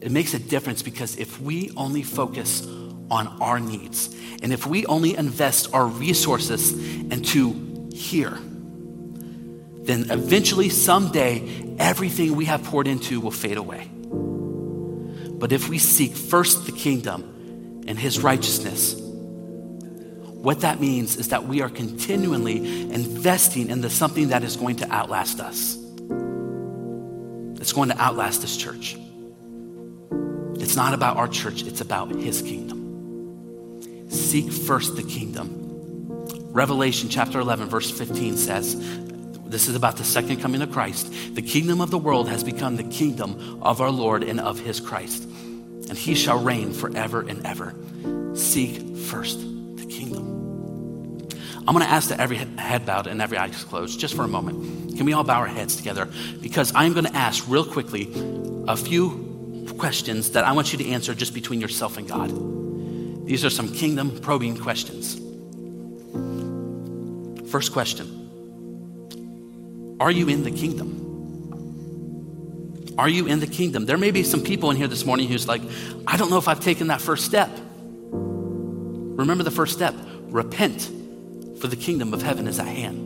It 0.00 0.10
makes 0.10 0.34
a 0.34 0.38
difference 0.38 0.82
because 0.82 1.16
if 1.16 1.40
we 1.40 1.70
only 1.76 2.02
focus 2.02 2.66
on 3.10 3.26
our 3.40 3.60
needs 3.60 4.14
and 4.42 4.52
if 4.52 4.66
we 4.66 4.86
only 4.86 5.16
invest 5.16 5.72
our 5.74 5.86
resources 5.86 6.72
into 6.72 7.88
here, 7.92 8.38
then 9.84 10.10
eventually, 10.10 10.70
someday, 10.70 11.76
everything 11.78 12.36
we 12.36 12.46
have 12.46 12.64
poured 12.64 12.86
into 12.86 13.20
will 13.20 13.30
fade 13.30 13.58
away. 13.58 13.90
But 15.38 15.52
if 15.52 15.68
we 15.68 15.78
seek 15.78 16.12
first 16.12 16.64
the 16.64 16.72
kingdom 16.72 17.82
and 17.86 17.98
his 17.98 18.18
righteousness, 18.20 18.94
what 20.44 20.60
that 20.60 20.78
means 20.78 21.16
is 21.16 21.28
that 21.28 21.46
we 21.46 21.62
are 21.62 21.70
continually 21.70 22.92
investing 22.92 23.70
in 23.70 23.80
the 23.80 23.88
something 23.88 24.28
that 24.28 24.44
is 24.44 24.56
going 24.56 24.76
to 24.76 24.92
outlast 24.92 25.40
us. 25.40 25.78
It's 27.58 27.72
going 27.72 27.88
to 27.88 27.98
outlast 27.98 28.42
this 28.42 28.54
church. 28.54 28.98
It's 30.60 30.76
not 30.76 30.92
about 30.92 31.16
our 31.16 31.28
church, 31.28 31.62
it's 31.62 31.80
about 31.80 32.10
his 32.10 32.42
kingdom. 32.42 34.10
Seek 34.10 34.52
first 34.52 34.96
the 34.96 35.02
kingdom. 35.02 35.62
Revelation 36.52 37.08
chapter 37.08 37.40
11, 37.40 37.70
verse 37.70 37.90
15 37.90 38.36
says, 38.36 38.76
This 39.46 39.66
is 39.66 39.74
about 39.74 39.96
the 39.96 40.04
second 40.04 40.42
coming 40.42 40.60
of 40.60 40.70
Christ. 40.70 41.10
The 41.34 41.42
kingdom 41.42 41.80
of 41.80 41.90
the 41.90 41.98
world 41.98 42.28
has 42.28 42.44
become 42.44 42.76
the 42.76 42.84
kingdom 42.84 43.62
of 43.62 43.80
our 43.80 43.90
Lord 43.90 44.22
and 44.22 44.38
of 44.40 44.60
his 44.60 44.78
Christ, 44.78 45.22
and 45.24 45.96
he 45.96 46.14
shall 46.14 46.38
reign 46.38 46.74
forever 46.74 47.22
and 47.22 47.46
ever. 47.46 47.74
Seek 48.36 48.98
first 48.98 49.40
the 49.40 49.86
kingdom. 49.86 50.33
I'm 51.66 51.74
going 51.74 51.86
to 51.86 51.90
ask 51.90 52.10
that 52.10 52.20
every 52.20 52.36
head 52.36 52.84
bowed 52.84 53.06
and 53.06 53.22
every 53.22 53.38
eye 53.38 53.48
closed 53.48 53.98
just 53.98 54.14
for 54.14 54.22
a 54.22 54.28
moment. 54.28 54.96
Can 54.96 55.06
we 55.06 55.14
all 55.14 55.24
bow 55.24 55.40
our 55.40 55.46
heads 55.46 55.76
together? 55.76 56.08
Because 56.42 56.72
I'm 56.74 56.92
going 56.92 57.06
to 57.06 57.16
ask 57.16 57.44
real 57.48 57.64
quickly 57.64 58.12
a 58.68 58.76
few 58.76 59.66
questions 59.78 60.32
that 60.32 60.44
I 60.44 60.52
want 60.52 60.72
you 60.72 60.78
to 60.78 60.88
answer 60.90 61.14
just 61.14 61.32
between 61.32 61.60
yourself 61.60 61.96
and 61.96 62.06
God. 62.06 63.26
These 63.26 63.44
are 63.44 63.50
some 63.50 63.72
kingdom 63.72 64.20
probing 64.20 64.58
questions. 64.58 65.14
First 67.50 67.72
question 67.72 68.06
Are 70.00 70.10
you 70.10 70.28
in 70.28 70.44
the 70.44 70.50
kingdom? 70.50 71.00
Are 72.98 73.08
you 73.08 73.26
in 73.26 73.40
the 73.40 73.46
kingdom? 73.46 73.86
There 73.86 73.96
may 73.96 74.10
be 74.10 74.22
some 74.22 74.42
people 74.42 74.70
in 74.70 74.76
here 74.76 74.86
this 74.86 75.04
morning 75.04 75.28
who's 75.28 75.48
like, 75.48 75.62
I 76.06 76.16
don't 76.16 76.30
know 76.30 76.38
if 76.38 76.46
I've 76.46 76.60
taken 76.60 76.88
that 76.88 77.00
first 77.00 77.24
step. 77.24 77.50
Remember 78.10 79.42
the 79.42 79.50
first 79.50 79.72
step 79.72 79.94
repent, 80.28 80.90
for 81.64 81.68
the 81.68 81.76
kingdom 81.76 82.12
of 82.12 82.20
heaven 82.20 82.46
is 82.46 82.58
at 82.58 82.66
hand. 82.66 83.00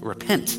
Repent. 0.00 0.56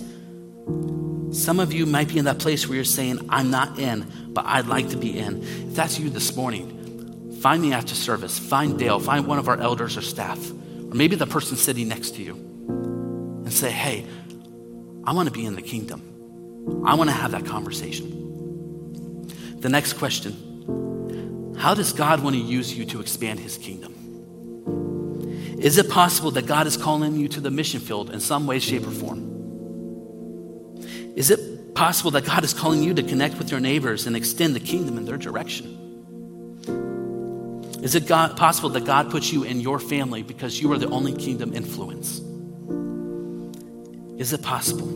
Some 1.33 1.61
of 1.61 1.71
you 1.71 1.85
might 1.85 2.09
be 2.09 2.17
in 2.17 2.25
that 2.25 2.39
place 2.39 2.67
where 2.67 2.75
you're 2.75 2.83
saying, 2.83 3.25
I'm 3.29 3.49
not 3.49 3.79
in, 3.79 4.05
but 4.33 4.45
I'd 4.45 4.65
like 4.65 4.89
to 4.89 4.97
be 4.97 5.17
in. 5.17 5.41
If 5.41 5.75
that's 5.75 5.97
you 5.97 6.09
this 6.09 6.35
morning, 6.35 7.37
find 7.39 7.61
me 7.61 7.71
after 7.71 7.95
service. 7.95 8.37
Find 8.37 8.77
Dale. 8.77 8.99
Find 8.99 9.27
one 9.27 9.39
of 9.39 9.47
our 9.47 9.57
elders 9.61 9.95
or 9.95 10.01
staff, 10.01 10.51
or 10.51 10.93
maybe 10.93 11.15
the 11.15 11.25
person 11.25 11.55
sitting 11.55 11.87
next 11.87 12.15
to 12.15 12.21
you, 12.21 12.33
and 12.33 13.53
say, 13.53 13.71
Hey, 13.71 14.05
I 15.05 15.13
want 15.13 15.29
to 15.29 15.33
be 15.33 15.45
in 15.45 15.55
the 15.55 15.61
kingdom. 15.61 16.83
I 16.85 16.95
want 16.95 17.09
to 17.09 17.15
have 17.15 17.31
that 17.31 17.45
conversation. 17.45 19.25
The 19.61 19.69
next 19.69 19.93
question 19.93 21.55
How 21.57 21.73
does 21.73 21.93
God 21.93 22.21
want 22.21 22.35
to 22.35 22.41
use 22.41 22.77
you 22.77 22.83
to 22.87 22.99
expand 22.99 23.39
his 23.39 23.57
kingdom? 23.57 23.98
Is 25.59 25.77
it 25.77 25.89
possible 25.89 26.31
that 26.31 26.45
God 26.45 26.67
is 26.67 26.77
calling 26.77 27.17
you 27.17 27.27
to 27.27 27.41
the 27.41 27.51
mission 27.51 27.81
field 27.81 28.11
in 28.11 28.21
some 28.21 28.47
way, 28.47 28.59
shape, 28.59 28.87
or 28.87 28.91
form? 28.91 29.29
Is 31.17 31.31
it 31.31 31.75
possible 31.75 32.11
that 32.11 32.23
God 32.23 32.45
is 32.45 32.53
calling 32.53 32.81
you 32.81 32.93
to 32.93 33.03
connect 33.03 33.37
with 33.37 33.51
your 33.51 33.59
neighbors 33.59 34.07
and 34.07 34.15
extend 34.15 34.55
the 34.55 34.61
kingdom 34.61 34.97
in 34.97 35.03
their 35.03 35.17
direction? 35.17 35.75
Is 37.83 37.95
it 37.95 38.07
God, 38.07 38.37
possible 38.37 38.69
that 38.69 38.85
God 38.85 39.11
puts 39.11 39.33
you 39.33 39.43
in 39.43 39.59
your 39.59 39.79
family 39.79 40.23
because 40.23 40.61
you 40.61 40.71
are 40.71 40.77
the 40.77 40.89
only 40.89 41.13
kingdom 41.13 41.53
influence? 41.53 42.21
Is 44.17 44.31
it 44.31 44.41
possible? 44.41 44.87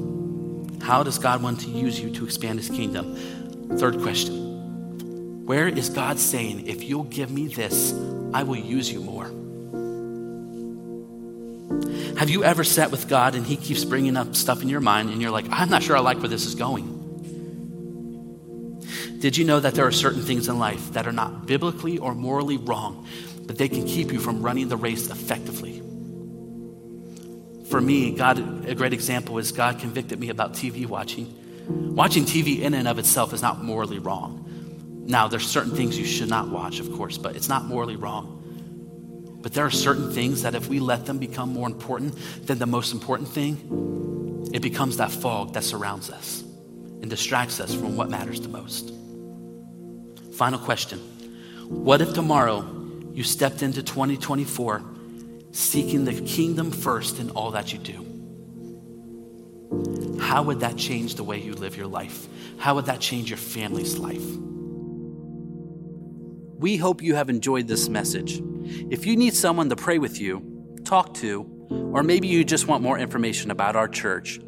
How 0.82 1.04
does 1.04 1.18
God 1.18 1.44
want 1.44 1.60
to 1.62 1.70
use 1.70 2.00
you 2.00 2.10
to 2.12 2.24
expand 2.24 2.60
his 2.60 2.70
kingdom? 2.70 3.16
Third 3.78 4.02
question 4.02 5.46
Where 5.46 5.68
is 5.68 5.90
God 5.90 6.20
saying, 6.20 6.68
if 6.68 6.84
you'll 6.84 7.04
give 7.04 7.32
me 7.32 7.48
this, 7.48 7.94
I 8.34 8.44
will 8.44 8.56
use 8.56 8.90
you 8.90 9.02
more? 9.02 9.43
Have 12.18 12.30
you 12.30 12.44
ever 12.44 12.64
sat 12.64 12.92
with 12.92 13.08
God 13.08 13.36
and 13.36 13.46
He 13.46 13.58
keeps 13.58 13.84
bringing 13.84 14.18
up 14.18 14.36
stuff 14.36 14.62
in 14.62 14.70
your 14.70 14.80
mind 14.80 15.10
and 15.10 15.22
you're 15.22 15.32
like, 15.32 15.46
I'm 15.50 15.70
not 15.70 15.84
sure 15.84 15.98
I 15.98 16.00
like 16.00 16.20
where 16.20 16.30
this 16.30 16.46
is 16.46 16.56
going? 16.56 17.00
Did 19.20 19.38
you 19.38 19.46
know 19.46 19.60
that 19.60 19.74
there 19.74 19.88
are 19.88 19.92
certain 19.92 20.22
things 20.22 20.50
in 20.50 20.60
life 20.60 20.94
that 20.94 21.08
are 21.08 21.14
not 21.14 21.46
biblically 21.46 21.98
or 21.98 22.14
morally 22.14 22.58
wrong, 22.58 23.08
but 23.46 23.58
they 23.58 23.70
can 23.70 23.86
keep 23.86 24.12
you 24.12 24.20
from 24.20 24.42
running 24.42 24.68
the 24.68 24.76
race 24.76 25.10
effectively? 25.10 25.82
For 27.70 27.80
me, 27.80 28.12
God, 28.12 28.68
a 28.68 28.76
great 28.76 28.92
example 28.92 29.38
is 29.38 29.54
God 29.54 29.80
convicted 29.80 30.20
me 30.20 30.30
about 30.30 30.54
TV 30.54 30.86
watching. 30.86 31.34
Watching 31.68 32.26
TV 32.26 32.60
in 32.60 32.74
and 32.74 32.88
of 32.88 33.00
itself 33.00 33.34
is 33.34 33.42
not 33.42 33.64
morally 33.64 34.00
wrong. 34.00 34.44
Now, 35.08 35.30
there's 35.30 35.48
certain 35.48 35.76
things 35.76 35.98
you 35.98 36.06
should 36.06 36.30
not 36.30 36.50
watch, 36.50 36.80
of 36.80 36.92
course, 36.92 37.18
but 37.18 37.36
it's 37.36 37.50
not 37.50 37.66
morally 37.66 37.96
wrong. 37.96 38.43
But 39.44 39.54
there 39.54 39.66
are 39.66 39.72
certain 39.72 40.12
things 40.12 40.42
that 40.42 40.56
if 40.56 40.70
we 40.70 40.80
let 40.80 41.06
them 41.06 41.20
become 41.20 41.54
more 41.54 41.68
important 41.68 42.16
than 42.48 42.58
the 42.60 42.66
most 42.66 42.94
important 42.94 43.28
thing, 43.28 44.50
it 44.54 44.62
becomes 44.62 44.98
that 44.98 45.12
fog 45.12 45.54
that 45.54 45.66
surrounds 45.66 46.10
us 46.10 46.42
and 47.02 47.10
distracts 47.10 47.60
us 47.60 47.76
from 47.76 47.98
what 47.98 48.10
matters 48.10 48.40
the 48.40 48.48
most. 48.48 48.94
Final 50.36 50.60
question 50.60 51.00
What 51.68 52.02
if 52.02 52.14
tomorrow 52.14 52.66
you 53.14 53.24
stepped 53.24 53.62
into 53.62 53.84
2024 53.84 54.82
seeking 55.52 56.06
the 56.06 56.20
kingdom 56.22 56.72
first 56.72 57.20
in 57.20 57.30
all 57.32 57.52
that 57.52 57.74
you 57.74 57.80
do? 57.80 58.10
How 60.22 60.42
would 60.44 60.62
that 60.62 60.78
change 60.78 61.16
the 61.16 61.24
way 61.24 61.42
you 61.42 61.54
live 61.54 61.76
your 61.76 61.88
life? 61.88 62.28
How 62.58 62.76
would 62.76 62.86
that 62.86 63.02
change 63.02 63.30
your 63.30 63.38
family's 63.38 63.98
life? 63.98 64.24
We 66.58 66.78
hope 66.78 67.02
you 67.02 67.16
have 67.16 67.30
enjoyed 67.30 67.68
this 67.68 67.90
message. 67.90 68.42
If 68.90 69.06
you 69.06 69.16
need 69.16 69.34
someone 69.34 69.70
to 69.70 69.76
pray 69.76 70.00
with 70.00 70.20
you, 70.20 70.76
talk 70.86 71.14
to, 71.16 71.44
or 71.94 72.04
maybe 72.04 72.28
you 72.28 72.44
just 72.44 72.68
want 72.68 72.84
more 72.84 72.98
information 72.98 73.52
about 73.52 73.76
our 73.76 73.88
church, 73.88 74.40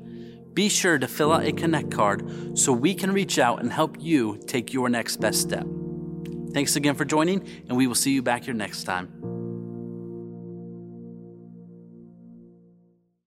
be 0.53 0.69
sure 0.69 0.97
to 0.97 1.07
fill 1.07 1.33
out 1.33 1.43
a 1.43 1.51
Connect 1.51 1.91
card 1.91 2.57
so 2.57 2.71
we 2.71 2.93
can 2.93 3.11
reach 3.11 3.37
out 3.37 3.59
and 3.59 3.71
help 3.71 3.97
you 3.99 4.39
take 4.47 4.71
your 4.71 4.87
next 4.87 5.17
best 5.17 5.41
step. 5.41 5.67
Thanks 6.53 6.77
again 6.77 6.95
for 6.95 7.03
joining, 7.03 7.45
and 7.67 7.77
we 7.77 7.87
will 7.87 7.95
see 7.95 8.11
you 8.11 8.21
back 8.21 8.45
here 8.45 8.53
next 8.53 8.85
time. 8.85 9.34